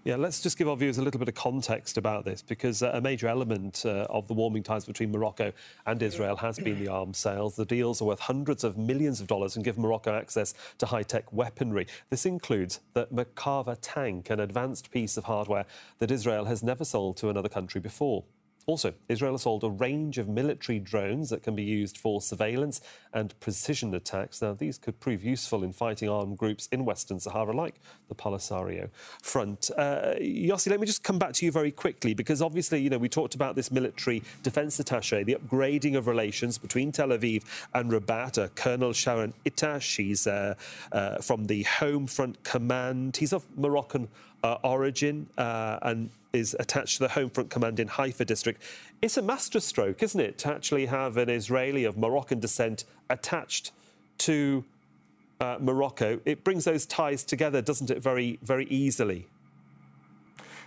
Yeah, 0.06 0.18
let's 0.18 0.42
just 0.42 0.58
give 0.58 0.68
our 0.68 0.76
viewers 0.76 0.98
a 0.98 1.02
little 1.02 1.18
bit 1.18 1.30
of 1.30 1.36
context 1.36 1.98
about 1.98 2.26
this 2.26 2.42
because 2.42 2.84
uh, 2.84 2.92
a 2.94 3.00
major 3.00 3.30
element 3.30 3.86
uh, 3.86 4.06
of 4.10 4.28
the 4.28 4.34
warming 4.34 4.62
ties 4.62 4.84
between 4.84 5.14
Morocco 5.14 5.54
and 5.86 6.04
Israel 6.04 6.36
has 6.36 6.60
been 6.60 6.84
the 6.84 6.90
arms 6.92 7.18
sales. 7.18 7.56
The 7.56 7.64
deals 7.64 8.02
are 8.02 8.06
worth 8.06 8.20
hundreds 8.20 8.66
of 8.66 8.78
millions 8.78 9.22
of 9.22 9.28
dollars 9.28 9.56
and 9.56 9.64
give 9.64 9.78
Morocco 9.78 10.14
access 10.14 10.56
to 10.80 10.88
high 10.88 11.04
tech 11.04 11.32
weaponry. 11.32 11.88
This 12.10 12.26
includes 12.26 12.82
the 12.92 13.06
Merkava 13.14 13.78
tank, 13.82 14.30
an 14.30 14.42
advanced 14.42 14.92
piece 14.92 15.16
of 15.16 15.24
hardware 15.24 15.66
that 16.00 16.12
Israel 16.12 16.44
has 16.46 16.64
never 16.64 16.84
sold 16.84 17.16
to 17.18 17.30
another 17.30 17.48
country 17.48 17.80
before. 17.80 18.26
Also, 18.66 18.94
Israel 19.10 19.34
has 19.34 19.42
sold 19.42 19.64
a 19.64 19.70
range 19.70 20.18
of 20.18 20.28
military 20.28 20.80
drones 20.80 21.30
that 21.30 21.44
can 21.44 21.56
be 21.56 21.64
used 21.64 21.98
for 21.98 22.22
surveillance 22.22 22.82
and 23.14 23.38
precision 23.40 23.94
attacks. 23.94 24.42
Now, 24.42 24.54
these 24.54 24.78
could 24.78 25.00
prove 25.00 25.24
useful 25.24 25.64
in 25.64 25.74
fighting 25.74 26.10
armed 26.10 26.38
groups 26.38 26.68
in 26.72 26.86
Western 26.86 27.20
Sahara, 27.20 27.54
like 27.54 27.76
the 28.08 28.16
Polisario 28.16 28.90
Front. 29.22 29.70
Uh, 29.78 30.14
Yossi, 30.22 30.70
let 30.70 30.80
me 30.80 30.88
just 30.88 31.04
come 31.04 31.20
back 31.20 31.34
to 31.34 31.46
you 31.46 31.52
very 31.52 31.72
quickly, 31.72 32.14
because 32.14 32.42
obviously, 32.42 32.80
you 32.82 32.90
know, 32.90 32.98
we 32.98 33.10
talked 33.10 33.36
about 33.36 33.56
this 33.56 33.72
military 33.72 34.24
defense 34.44 34.80
attache, 34.80 35.24
the 35.24 35.36
upgrading 35.36 35.98
of 35.98 36.08
relations 36.08 36.58
between 36.58 36.92
Tel 36.92 37.10
Aviv 37.10 37.44
and 37.74 37.92
Rabat. 37.92 38.38
Uh, 38.38 38.48
Colonel 38.56 38.94
Sharon 38.94 39.34
Itach, 39.46 39.98
he's 39.98 40.26
uh, 40.26 40.56
uh, 40.92 41.18
from 41.18 41.46
the 41.46 41.64
Home 41.64 42.08
Front 42.08 42.44
Command. 42.44 43.18
He's 43.18 43.34
of 43.34 43.46
Moroccan 43.58 44.08
uh, 44.44 44.58
origin 44.64 45.28
uh, 45.38 45.80
and 45.82 46.10
is 46.34 46.56
attached 46.60 46.98
to 46.98 47.04
the 47.04 47.10
Home 47.10 47.30
Front 47.30 47.50
Command 47.50 47.80
in 47.80 47.88
Haifa 47.88 48.26
district. 48.26 48.62
It's 49.02 49.18
a 49.18 49.22
masterstroke, 49.22 50.02
isn't 50.02 50.20
it, 50.20 50.38
to 50.40 50.50
actually 50.50 50.88
have 50.88 51.18
an 51.18 51.30
Israeli 51.30 51.84
of 51.86 51.98
Moroccan 51.98 52.40
descent 52.40 52.86
attached 53.10 53.72
to 54.20 54.64
uh, 55.40 55.58
Morocco? 55.60 56.20
It 56.26 56.44
brings 56.44 56.66
those 56.66 56.86
ties 56.86 57.24
together, 57.24 57.62
doesn't 57.62 57.92
it, 57.92 58.02
very, 58.02 58.40
very 58.42 58.66
easily? 58.66 59.28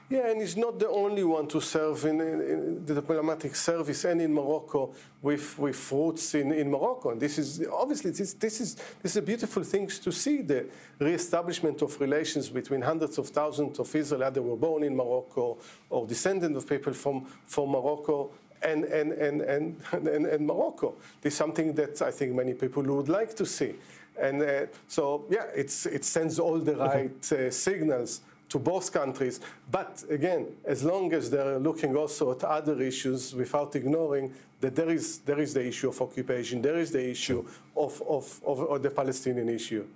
Yeah, 0.08 0.28
and 0.28 0.40
he's 0.40 0.56
not 0.56 0.78
the 0.78 0.88
only 0.88 1.24
one 1.24 1.48
to 1.48 1.60
serve 1.60 2.04
in, 2.04 2.20
in, 2.20 2.40
in, 2.40 2.86
the 2.86 2.94
diplomatic 2.94 3.56
service 3.56 4.04
and 4.04 4.22
in 4.22 4.32
Morocco 4.32 4.94
with, 5.20 5.58
with 5.58 5.90
roots 5.90 6.32
in, 6.36 6.52
in 6.52 6.70
Morocco. 6.70 7.10
And 7.10 7.20
this 7.20 7.38
is 7.38 7.66
obviously 7.72 8.12
this, 8.12 8.34
this 8.34 8.60
is 8.60 8.76
this 9.02 9.12
is 9.12 9.16
a 9.16 9.22
beautiful 9.22 9.64
thing 9.64 9.88
to 9.88 10.12
see 10.12 10.42
the 10.42 10.66
re-establishment 11.00 11.82
of 11.82 12.00
relations 12.00 12.48
between 12.48 12.82
hundreds 12.82 13.18
of 13.18 13.30
thousands 13.30 13.80
of 13.80 13.88
Israelis 13.88 14.32
that 14.32 14.42
were 14.42 14.56
born 14.56 14.84
in 14.84 14.94
Morocco 14.94 15.58
or 15.90 16.06
descendants 16.06 16.56
of 16.56 16.68
people 16.68 16.92
from, 16.92 17.26
from 17.44 17.70
Morocco 17.70 18.30
and, 18.62 18.84
and, 18.84 19.10
and, 19.10 19.40
and, 19.40 19.76
and, 19.92 20.26
and 20.26 20.46
Morocco. 20.46 20.94
This 21.20 21.32
is 21.32 21.36
something 21.36 21.72
that 21.74 22.00
I 22.00 22.12
think 22.12 22.32
many 22.32 22.54
people 22.54 22.84
would 22.84 23.08
like 23.08 23.34
to 23.34 23.44
see. 23.44 23.74
And 24.16 24.40
uh, 24.40 24.66
so, 24.86 25.24
yeah, 25.28 25.46
it's, 25.52 25.84
it 25.84 26.04
sends 26.04 26.38
all 26.38 26.58
the 26.60 26.76
right 26.76 27.32
uh, 27.32 27.50
signals 27.50 28.20
to 28.48 28.58
both 28.58 28.92
countries. 28.92 29.40
But 29.70 30.04
again, 30.10 30.46
as 30.64 30.84
long 30.84 31.12
as 31.12 31.30
they're 31.30 31.58
looking 31.58 31.96
also 31.96 32.32
at 32.32 32.44
other 32.44 32.80
issues 32.80 33.34
without 33.34 33.74
ignoring 33.76 34.32
that 34.60 34.74
there 34.74 34.90
is, 34.90 35.18
there 35.20 35.40
is 35.40 35.52
the 35.54 35.66
issue 35.66 35.88
of 35.88 36.00
occupation, 36.00 36.62
there 36.62 36.78
is 36.78 36.90
the 36.90 37.10
issue 37.10 37.46
of, 37.76 38.02
of, 38.08 38.40
of, 38.46 38.60
of 38.60 38.82
the 38.82 38.90
Palestinian 38.90 39.48
issue. 39.48 39.86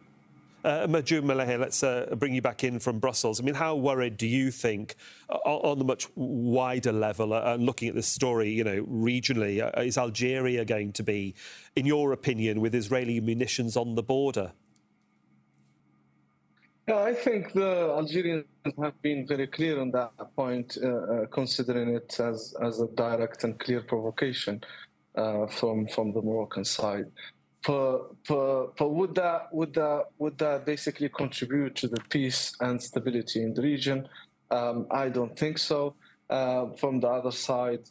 Uh, 0.63 0.87
Mahjoub 0.87 1.23
Mleiha, 1.23 1.59
let's 1.59 1.83
uh, 1.83 2.15
bring 2.19 2.35
you 2.35 2.43
back 2.43 2.65
in 2.65 2.79
from 2.79 2.99
Brussels. 2.99 3.41
I 3.41 3.45
mean, 3.45 3.55
how 3.55 3.77
worried 3.77 4.19
do 4.19 4.27
you 4.27 4.51
think, 4.51 4.95
uh, 5.31 5.37
on 5.37 5.79
the 5.79 5.85
much 5.85 6.07
wider 6.17 6.93
level, 6.93 7.33
uh, 7.33 7.57
looking 7.57 7.89
at 7.89 7.95
this 7.95 8.09
story, 8.09 8.51
you 8.51 8.63
know, 8.63 8.83
regionally, 8.85 9.63
uh, 9.63 9.81
is 9.81 9.97
Algeria 9.97 10.67
going 10.67 10.93
to 10.93 11.03
be, 11.03 11.35
in 11.77 11.87
your 11.87 12.13
opinion, 12.13 12.61
with 12.61 12.75
Israeli 12.75 13.21
munitions 13.21 13.75
on 13.75 13.95
the 13.95 14.03
border? 14.03 14.53
Yeah, 16.91 17.05
I 17.05 17.15
think 17.15 17.53
the 17.53 17.95
Algerians 18.01 18.47
have 18.83 19.01
been 19.01 19.25
very 19.25 19.47
clear 19.47 19.81
on 19.81 19.93
that 19.93 20.11
point, 20.35 20.77
uh, 20.83 20.89
uh, 20.89 21.27
considering 21.27 21.95
it 21.95 22.19
as, 22.19 22.53
as 22.61 22.81
a 22.81 22.89
direct 22.89 23.45
and 23.45 23.57
clear 23.61 23.81
provocation 23.83 24.61
uh, 25.15 25.47
from 25.47 25.87
from 25.87 26.13
the 26.13 26.21
Moroccan 26.21 26.65
side. 26.65 27.07
But, 27.65 27.99
but, 28.27 28.77
but 28.77 28.89
would 28.89 29.15
that 29.15 29.41
would 29.53 29.73
that 29.75 30.07
would 30.19 30.37
that 30.39 30.67
basically 30.67 31.09
contribute 31.11 31.77
to 31.77 31.87
the 31.87 32.01
peace 32.09 32.57
and 32.59 32.83
stability 32.83 33.41
in 33.45 33.55
the 33.55 33.63
region? 33.63 34.09
Um, 34.51 34.89
I 34.91 35.11
don't 35.11 35.39
think 35.39 35.59
so. 35.59 35.95
Uh, 36.29 36.71
from 36.81 36.99
the 36.99 37.09
other 37.09 37.31
side, 37.31 37.85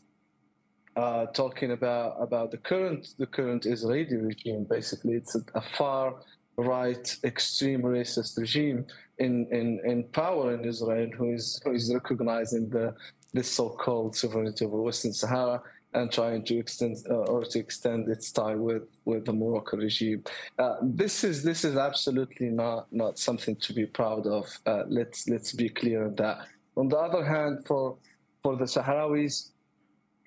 uh, 0.98 1.28
talking 1.28 1.72
about 1.72 2.18
about 2.20 2.52
the 2.52 2.58
current 2.58 3.16
the 3.18 3.28
current 3.28 3.66
Israeli 3.66 4.18
regime, 4.18 4.66
basically 4.70 5.14
it's 5.14 5.36
a, 5.36 5.42
a 5.56 5.62
far 5.78 6.16
right 6.60 7.18
extreme 7.24 7.82
racist 7.82 8.38
regime 8.38 8.86
in, 9.18 9.48
in, 9.52 9.80
in 9.86 10.04
power 10.06 10.54
in 10.54 10.66
Israel 10.66 11.10
who 11.18 11.34
is, 11.34 11.62
who 11.64 11.74
is 11.74 11.94
recognizing 11.94 12.70
the, 12.70 12.94
this 13.34 13.52
so-called 13.52 14.16
sovereignty 14.16 14.66
over 14.66 14.82
Western 14.82 15.14
Sahara 15.14 15.62
and 15.94 16.12
trying 16.12 16.44
to 16.44 16.58
extend 16.58 16.98
uh, 17.10 17.14
or 17.14 17.44
to 17.44 17.60
extend 17.60 18.08
its 18.10 18.32
tie 18.32 18.56
with, 18.56 18.84
with 19.06 19.26
the 19.26 19.34
Moroccan 19.34 19.80
regime. 19.80 20.24
Uh, 20.58 20.76
this 20.82 21.24
is 21.24 21.42
this 21.44 21.66
is 21.66 21.78
absolutely 21.78 22.50
not 22.50 22.92
not 22.92 23.18
something 23.18 23.56
to 23.56 23.74
be 23.74 23.86
proud 23.86 24.28
of. 24.28 24.46
Uh, 24.66 24.84
let's 24.88 25.28
let's 25.28 25.52
be 25.52 25.70
clear 25.70 26.06
on 26.06 26.16
that. 26.16 26.46
On 26.78 26.88
the 26.88 26.98
other 26.98 27.24
hand, 27.24 27.66
for 27.66 27.98
for 28.44 28.56
the 28.56 28.66
Sahrawis 28.66 29.50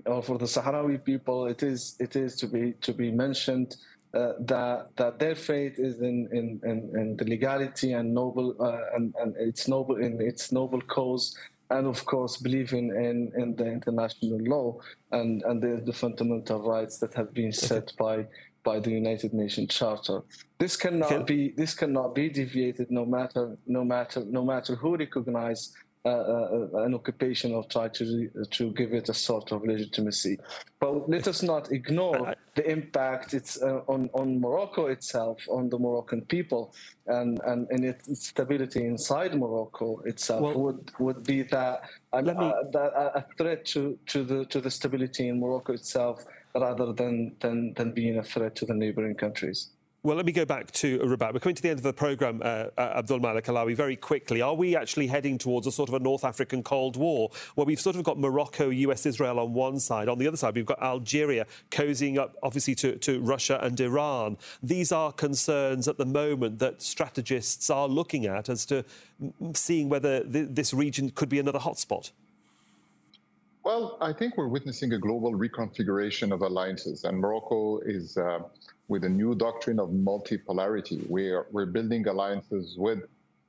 or 0.04 0.22
for 0.22 0.36
the 0.36 0.46
Sahrawi 0.46 1.02
people, 1.02 1.46
it 1.46 1.62
is 1.62 1.96
it 2.00 2.16
is 2.16 2.34
to 2.36 2.48
be 2.48 2.72
to 2.80 2.92
be 2.92 3.12
mentioned 3.12 3.76
uh, 4.14 4.32
that 4.40 4.88
that 4.96 5.18
their 5.18 5.34
faith 5.34 5.78
is 5.78 6.00
in 6.00 6.28
in, 6.32 6.60
in, 6.64 6.78
in 7.00 7.16
the 7.16 7.24
legality 7.24 7.92
and 7.92 8.12
noble 8.12 8.54
uh, 8.60 8.96
and, 8.96 9.14
and 9.20 9.36
its 9.36 9.68
noble 9.68 9.96
in 9.96 10.20
its 10.20 10.52
noble 10.52 10.80
cause 10.82 11.36
and 11.70 11.86
of 11.86 12.04
course 12.04 12.36
believing 12.36 12.88
in, 12.90 13.32
in 13.40 13.56
the 13.56 13.66
international 13.66 14.38
law 14.40 14.78
and, 15.12 15.42
and 15.42 15.62
the, 15.62 15.82
the 15.86 15.92
fundamental 15.92 16.60
rights 16.60 16.98
that 16.98 17.14
have 17.14 17.32
been 17.32 17.52
set 17.52 17.92
by 17.96 18.26
by 18.64 18.78
the 18.78 18.90
United 18.90 19.32
Nations 19.34 19.74
Charter. 19.74 20.22
This 20.58 20.76
cannot 20.76 21.26
be 21.26 21.52
this 21.56 21.74
cannot 21.74 22.14
be 22.14 22.28
deviated 22.28 22.90
no 22.90 23.04
matter 23.04 23.56
no 23.66 23.84
matter 23.84 24.24
no 24.24 24.44
matter 24.44 24.76
who 24.76 24.96
recognize 24.96 25.72
uh, 25.72 25.78
an 26.04 26.94
occupation 26.94 27.52
or 27.54 27.64
try 27.64 27.88
to 27.88 28.28
to 28.50 28.72
give 28.72 28.92
it 28.92 29.08
a 29.08 29.14
sort 29.14 29.52
of 29.52 29.64
legitimacy. 29.64 30.38
But 30.80 31.08
let 31.08 31.28
us 31.28 31.42
not 31.42 31.70
ignore 31.70 32.34
the 32.54 32.68
impact 32.68 33.34
it's 33.34 33.62
uh, 33.62 33.82
on 33.86 34.10
on 34.12 34.40
Morocco 34.40 34.86
itself, 34.86 35.38
on 35.48 35.68
the 35.68 35.78
Moroccan 35.78 36.22
people, 36.22 36.74
and 37.06 37.40
and, 37.46 37.68
and 37.70 37.84
its 37.84 38.26
stability 38.26 38.84
inside 38.84 39.38
Morocco 39.38 40.00
itself 40.04 40.42
well, 40.42 40.58
would 40.58 40.90
would 40.98 41.22
be 41.24 41.42
that, 41.42 41.82
uh, 42.12 42.20
me... 42.22 42.52
that 42.72 42.92
a 43.14 43.24
threat 43.38 43.64
to 43.66 43.98
to 44.06 44.24
the 44.24 44.44
to 44.46 44.60
the 44.60 44.70
stability 44.70 45.28
in 45.28 45.38
Morocco 45.38 45.72
itself 45.72 46.24
rather 46.54 46.92
than 46.92 47.36
than 47.40 47.74
than 47.74 47.92
being 47.92 48.18
a 48.18 48.22
threat 48.22 48.56
to 48.56 48.66
the 48.66 48.74
neighboring 48.74 49.14
countries. 49.14 49.70
Well, 50.04 50.16
let 50.16 50.26
me 50.26 50.32
go 50.32 50.44
back 50.44 50.72
to 50.72 50.98
Rabat. 50.98 51.32
We're 51.32 51.38
coming 51.38 51.54
to 51.54 51.62
the 51.62 51.70
end 51.70 51.78
of 51.78 51.84
the 51.84 51.92
programme, 51.92 52.42
uh, 52.42 52.66
uh, 52.76 52.94
Abdul 52.96 53.20
Malik 53.20 53.44
Alaoui, 53.44 53.76
very 53.76 53.94
quickly. 53.94 54.42
Are 54.42 54.52
we 54.52 54.74
actually 54.74 55.06
heading 55.06 55.38
towards 55.38 55.68
a 55.68 55.70
sort 55.70 55.88
of 55.88 55.94
a 55.94 56.00
North 56.00 56.24
African 56.24 56.64
Cold 56.64 56.96
War 56.96 57.30
where 57.54 57.64
we've 57.64 57.80
sort 57.80 57.94
of 57.94 58.02
got 58.02 58.18
Morocco, 58.18 58.70
US, 58.70 59.06
Israel 59.06 59.38
on 59.38 59.52
one 59.52 59.78
side? 59.78 60.08
On 60.08 60.18
the 60.18 60.26
other 60.26 60.36
side, 60.36 60.56
we've 60.56 60.66
got 60.66 60.82
Algeria 60.82 61.46
cozying 61.70 62.18
up, 62.18 62.34
obviously, 62.42 62.74
to, 62.74 62.96
to 62.96 63.20
Russia 63.20 63.60
and 63.62 63.78
Iran. 63.78 64.38
These 64.60 64.90
are 64.90 65.12
concerns 65.12 65.86
at 65.86 65.98
the 65.98 66.06
moment 66.06 66.58
that 66.58 66.82
strategists 66.82 67.70
are 67.70 67.86
looking 67.86 68.26
at 68.26 68.48
as 68.48 68.66
to 68.66 68.84
seeing 69.54 69.88
whether 69.88 70.24
th 70.24 70.48
this 70.50 70.74
region 70.74 71.10
could 71.10 71.28
be 71.28 71.38
another 71.38 71.60
hotspot. 71.60 72.10
Well, 73.64 73.96
I 74.00 74.12
think 74.12 74.36
we're 74.36 74.48
witnessing 74.48 74.92
a 74.92 74.98
global 74.98 75.32
reconfiguration 75.32 76.32
of 76.32 76.42
alliances, 76.42 77.04
and 77.04 77.18
Morocco 77.18 77.78
is. 77.80 78.16
Uh, 78.16 78.40
with 78.92 79.04
a 79.04 79.08
new 79.08 79.34
doctrine 79.34 79.80
of 79.80 79.88
multipolarity. 79.88 80.98
We're, 81.08 81.46
we're 81.50 81.66
building 81.66 82.06
alliances 82.06 82.76
with 82.76 83.00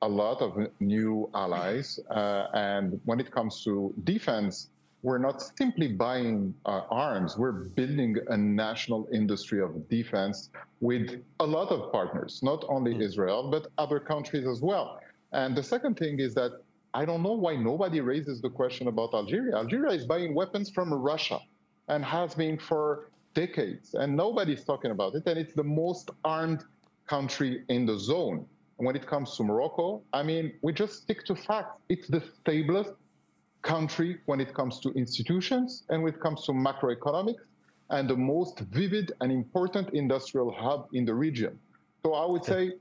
a 0.01 0.07
lot 0.07 0.41
of 0.41 0.51
new 0.79 1.29
allies. 1.33 1.99
Uh, 2.09 2.47
and 2.53 2.99
when 3.03 3.19
it 3.19 3.29
comes 3.29 3.61
to 3.65 3.93
defense, 4.05 4.69
we're 5.01 5.17
not 5.17 5.41
simply 5.57 5.89
buying 5.89 6.55
uh, 6.65 6.81
arms, 6.89 7.37
we're 7.37 7.59
building 7.79 8.15
a 8.29 8.37
national 8.37 9.05
industry 9.11 9.59
of 9.61 9.71
defense 9.89 10.49
with 10.79 11.21
a 11.41 11.45
lot 11.45 11.69
of 11.71 11.91
partners, 11.91 12.39
not 12.41 12.63
only 12.69 12.93
mm. 12.93 13.01
Israel, 13.01 13.51
but 13.51 13.67
other 13.77 13.99
countries 13.99 14.47
as 14.47 14.61
well. 14.61 15.01
And 15.33 15.57
the 15.57 15.63
second 15.63 15.97
thing 15.97 16.21
is 16.21 16.33
that 16.35 16.51
I 16.93 17.05
don't 17.05 17.23
know 17.23 17.33
why 17.33 17.55
nobody 17.55 18.01
raises 18.01 18.41
the 18.41 18.49
question 18.49 18.87
about 18.87 19.13
Algeria. 19.13 19.55
Algeria 19.55 19.91
is 19.93 20.05
buying 20.05 20.35
weapons 20.35 20.69
from 20.69 20.93
Russia 20.93 21.39
and 21.87 22.05
has 22.05 22.35
been 22.35 22.57
for 22.57 23.09
decades, 23.33 23.95
and 23.95 24.15
nobody's 24.15 24.63
talking 24.63 24.91
about 24.91 25.15
it. 25.15 25.23
And 25.25 25.39
it's 25.39 25.53
the 25.55 25.63
most 25.63 26.11
armed 26.23 26.63
country 27.07 27.63
in 27.69 27.85
the 27.85 27.97
zone. 27.97 28.45
And 28.77 28.85
when 28.85 28.95
it 28.95 29.07
comes 29.07 29.35
to 29.37 29.43
Morocco, 29.43 30.03
I 30.13 30.23
mean, 30.23 30.53
we 30.61 30.71
just 30.71 31.01
stick 31.01 31.25
to 31.25 31.35
facts. 31.35 31.81
It's 31.89 32.07
the 32.07 32.21
stablest 32.21 32.93
country 33.63 34.19
when 34.25 34.39
it 34.39 34.53
comes 34.53 34.79
to 34.81 34.89
institutions 34.89 35.83
and 35.89 36.03
when 36.03 36.13
it 36.13 36.19
comes 36.19 36.45
to 36.45 36.51
macroeconomics, 36.51 37.45
and 37.89 38.09
the 38.09 38.15
most 38.15 38.59
vivid 38.59 39.13
and 39.21 39.31
important 39.31 39.89
industrial 39.93 40.51
hub 40.51 40.87
in 40.93 41.05
the 41.05 41.13
region. 41.13 41.59
So 42.03 42.13
I 42.13 42.25
would 42.25 42.43
say 42.45 42.73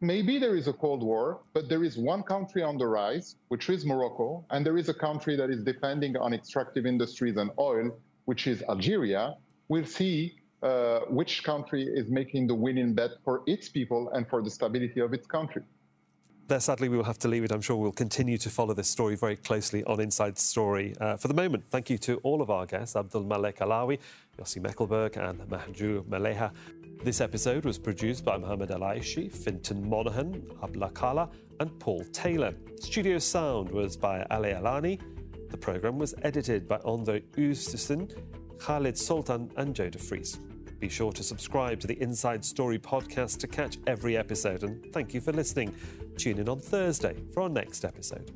maybe 0.00 0.38
there 0.38 0.56
is 0.56 0.68
a 0.68 0.72
Cold 0.72 1.02
War, 1.02 1.40
but 1.52 1.68
there 1.68 1.84
is 1.84 1.96
one 1.96 2.22
country 2.22 2.62
on 2.62 2.76
the 2.78 2.86
rise, 2.86 3.36
which 3.48 3.68
is 3.68 3.84
Morocco, 3.84 4.44
and 4.50 4.64
there 4.64 4.76
is 4.76 4.88
a 4.88 4.94
country 4.94 5.36
that 5.36 5.50
is 5.50 5.62
depending 5.62 6.16
on 6.16 6.32
extractive 6.32 6.86
industries 6.86 7.36
and 7.36 7.50
oil, 7.58 7.96
which 8.26 8.46
is 8.46 8.62
Algeria. 8.68 9.36
We'll 9.68 9.86
see 9.86 10.36
uh, 10.62 11.00
which 11.08 11.44
country 11.44 11.84
is 11.84 12.10
making 12.10 12.46
the 12.46 12.54
winning 12.54 12.94
bet 12.94 13.10
for 13.24 13.42
its 13.46 13.68
people 13.68 14.10
and 14.10 14.28
for 14.28 14.42
the 14.42 14.50
stability 14.50 15.00
of 15.00 15.12
its 15.12 15.26
country. 15.26 15.62
There, 16.48 16.60
sadly, 16.60 16.88
we 16.88 16.96
will 16.96 17.04
have 17.04 17.18
to 17.18 17.28
leave 17.28 17.42
it. 17.42 17.50
I'm 17.50 17.60
sure 17.60 17.74
we'll 17.74 17.90
continue 17.90 18.38
to 18.38 18.48
follow 18.48 18.72
this 18.72 18.88
story 18.88 19.16
very 19.16 19.34
closely 19.34 19.82
on 19.82 20.00
Inside 20.00 20.38
Story. 20.38 20.94
Uh, 21.00 21.16
for 21.16 21.26
the 21.26 21.34
moment, 21.34 21.64
thank 21.64 21.90
you 21.90 21.98
to 21.98 22.18
all 22.18 22.40
of 22.40 22.50
our 22.50 22.66
guests 22.66 22.94
Abdul 22.94 23.24
Malek 23.24 23.58
Alaoui, 23.58 23.98
Yossi 24.38 24.60
Mekelberg, 24.62 25.16
and 25.16 25.40
Mahjou 25.50 26.04
Mleiha. 26.04 26.52
This 27.02 27.20
episode 27.20 27.64
was 27.64 27.78
produced 27.78 28.24
by 28.24 28.36
Mohammed 28.36 28.72
Al 28.72 28.80
Aishi, 28.80 29.30
Fintan 29.32 29.88
Monaghan, 29.88 30.44
Abla 30.62 30.90
Kala, 30.90 31.30
and 31.60 31.78
Paul 31.78 32.02
Taylor. 32.12 32.54
Studio 32.80 33.18
sound 33.18 33.70
was 33.70 33.96
by 33.96 34.26
Ale 34.32 34.58
Alani. 34.58 34.98
The 35.50 35.56
programme 35.56 35.98
was 35.98 36.14
edited 36.22 36.66
by 36.66 36.80
Andre 36.84 37.20
Oosthuizen, 37.36 38.10
Khalid 38.58 38.98
Sultan, 38.98 39.50
and 39.56 39.74
Joe 39.74 39.88
DeFries. 39.88 40.40
Be 40.80 40.88
sure 40.88 41.12
to 41.12 41.22
subscribe 41.22 41.78
to 41.80 41.86
the 41.86 42.00
Inside 42.02 42.44
Story 42.44 42.78
podcast 42.78 43.38
to 43.38 43.46
catch 43.46 43.78
every 43.86 44.16
episode, 44.16 44.64
and 44.64 44.84
thank 44.92 45.14
you 45.14 45.20
for 45.20 45.32
listening. 45.32 45.74
Tune 46.16 46.38
in 46.38 46.48
on 46.48 46.58
Thursday 46.58 47.14
for 47.32 47.44
our 47.44 47.48
next 47.48 47.84
episode. 47.84 48.32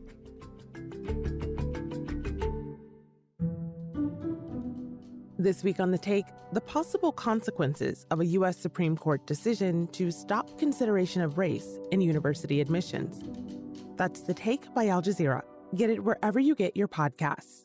This 5.40 5.64
week 5.64 5.80
on 5.80 5.90
The 5.90 5.96
Take, 5.96 6.26
the 6.52 6.60
possible 6.60 7.12
consequences 7.12 8.04
of 8.10 8.20
a 8.20 8.26
U.S. 8.26 8.58
Supreme 8.58 8.94
Court 8.94 9.24
decision 9.24 9.86
to 9.92 10.10
stop 10.10 10.58
consideration 10.58 11.22
of 11.22 11.38
race 11.38 11.78
in 11.90 12.02
university 12.02 12.60
admissions. 12.60 13.24
That's 13.96 14.20
The 14.20 14.34
Take 14.34 14.74
by 14.74 14.88
Al 14.88 15.00
Jazeera. 15.00 15.40
Get 15.74 15.88
it 15.88 16.04
wherever 16.04 16.38
you 16.38 16.54
get 16.54 16.76
your 16.76 16.88
podcasts. 16.88 17.64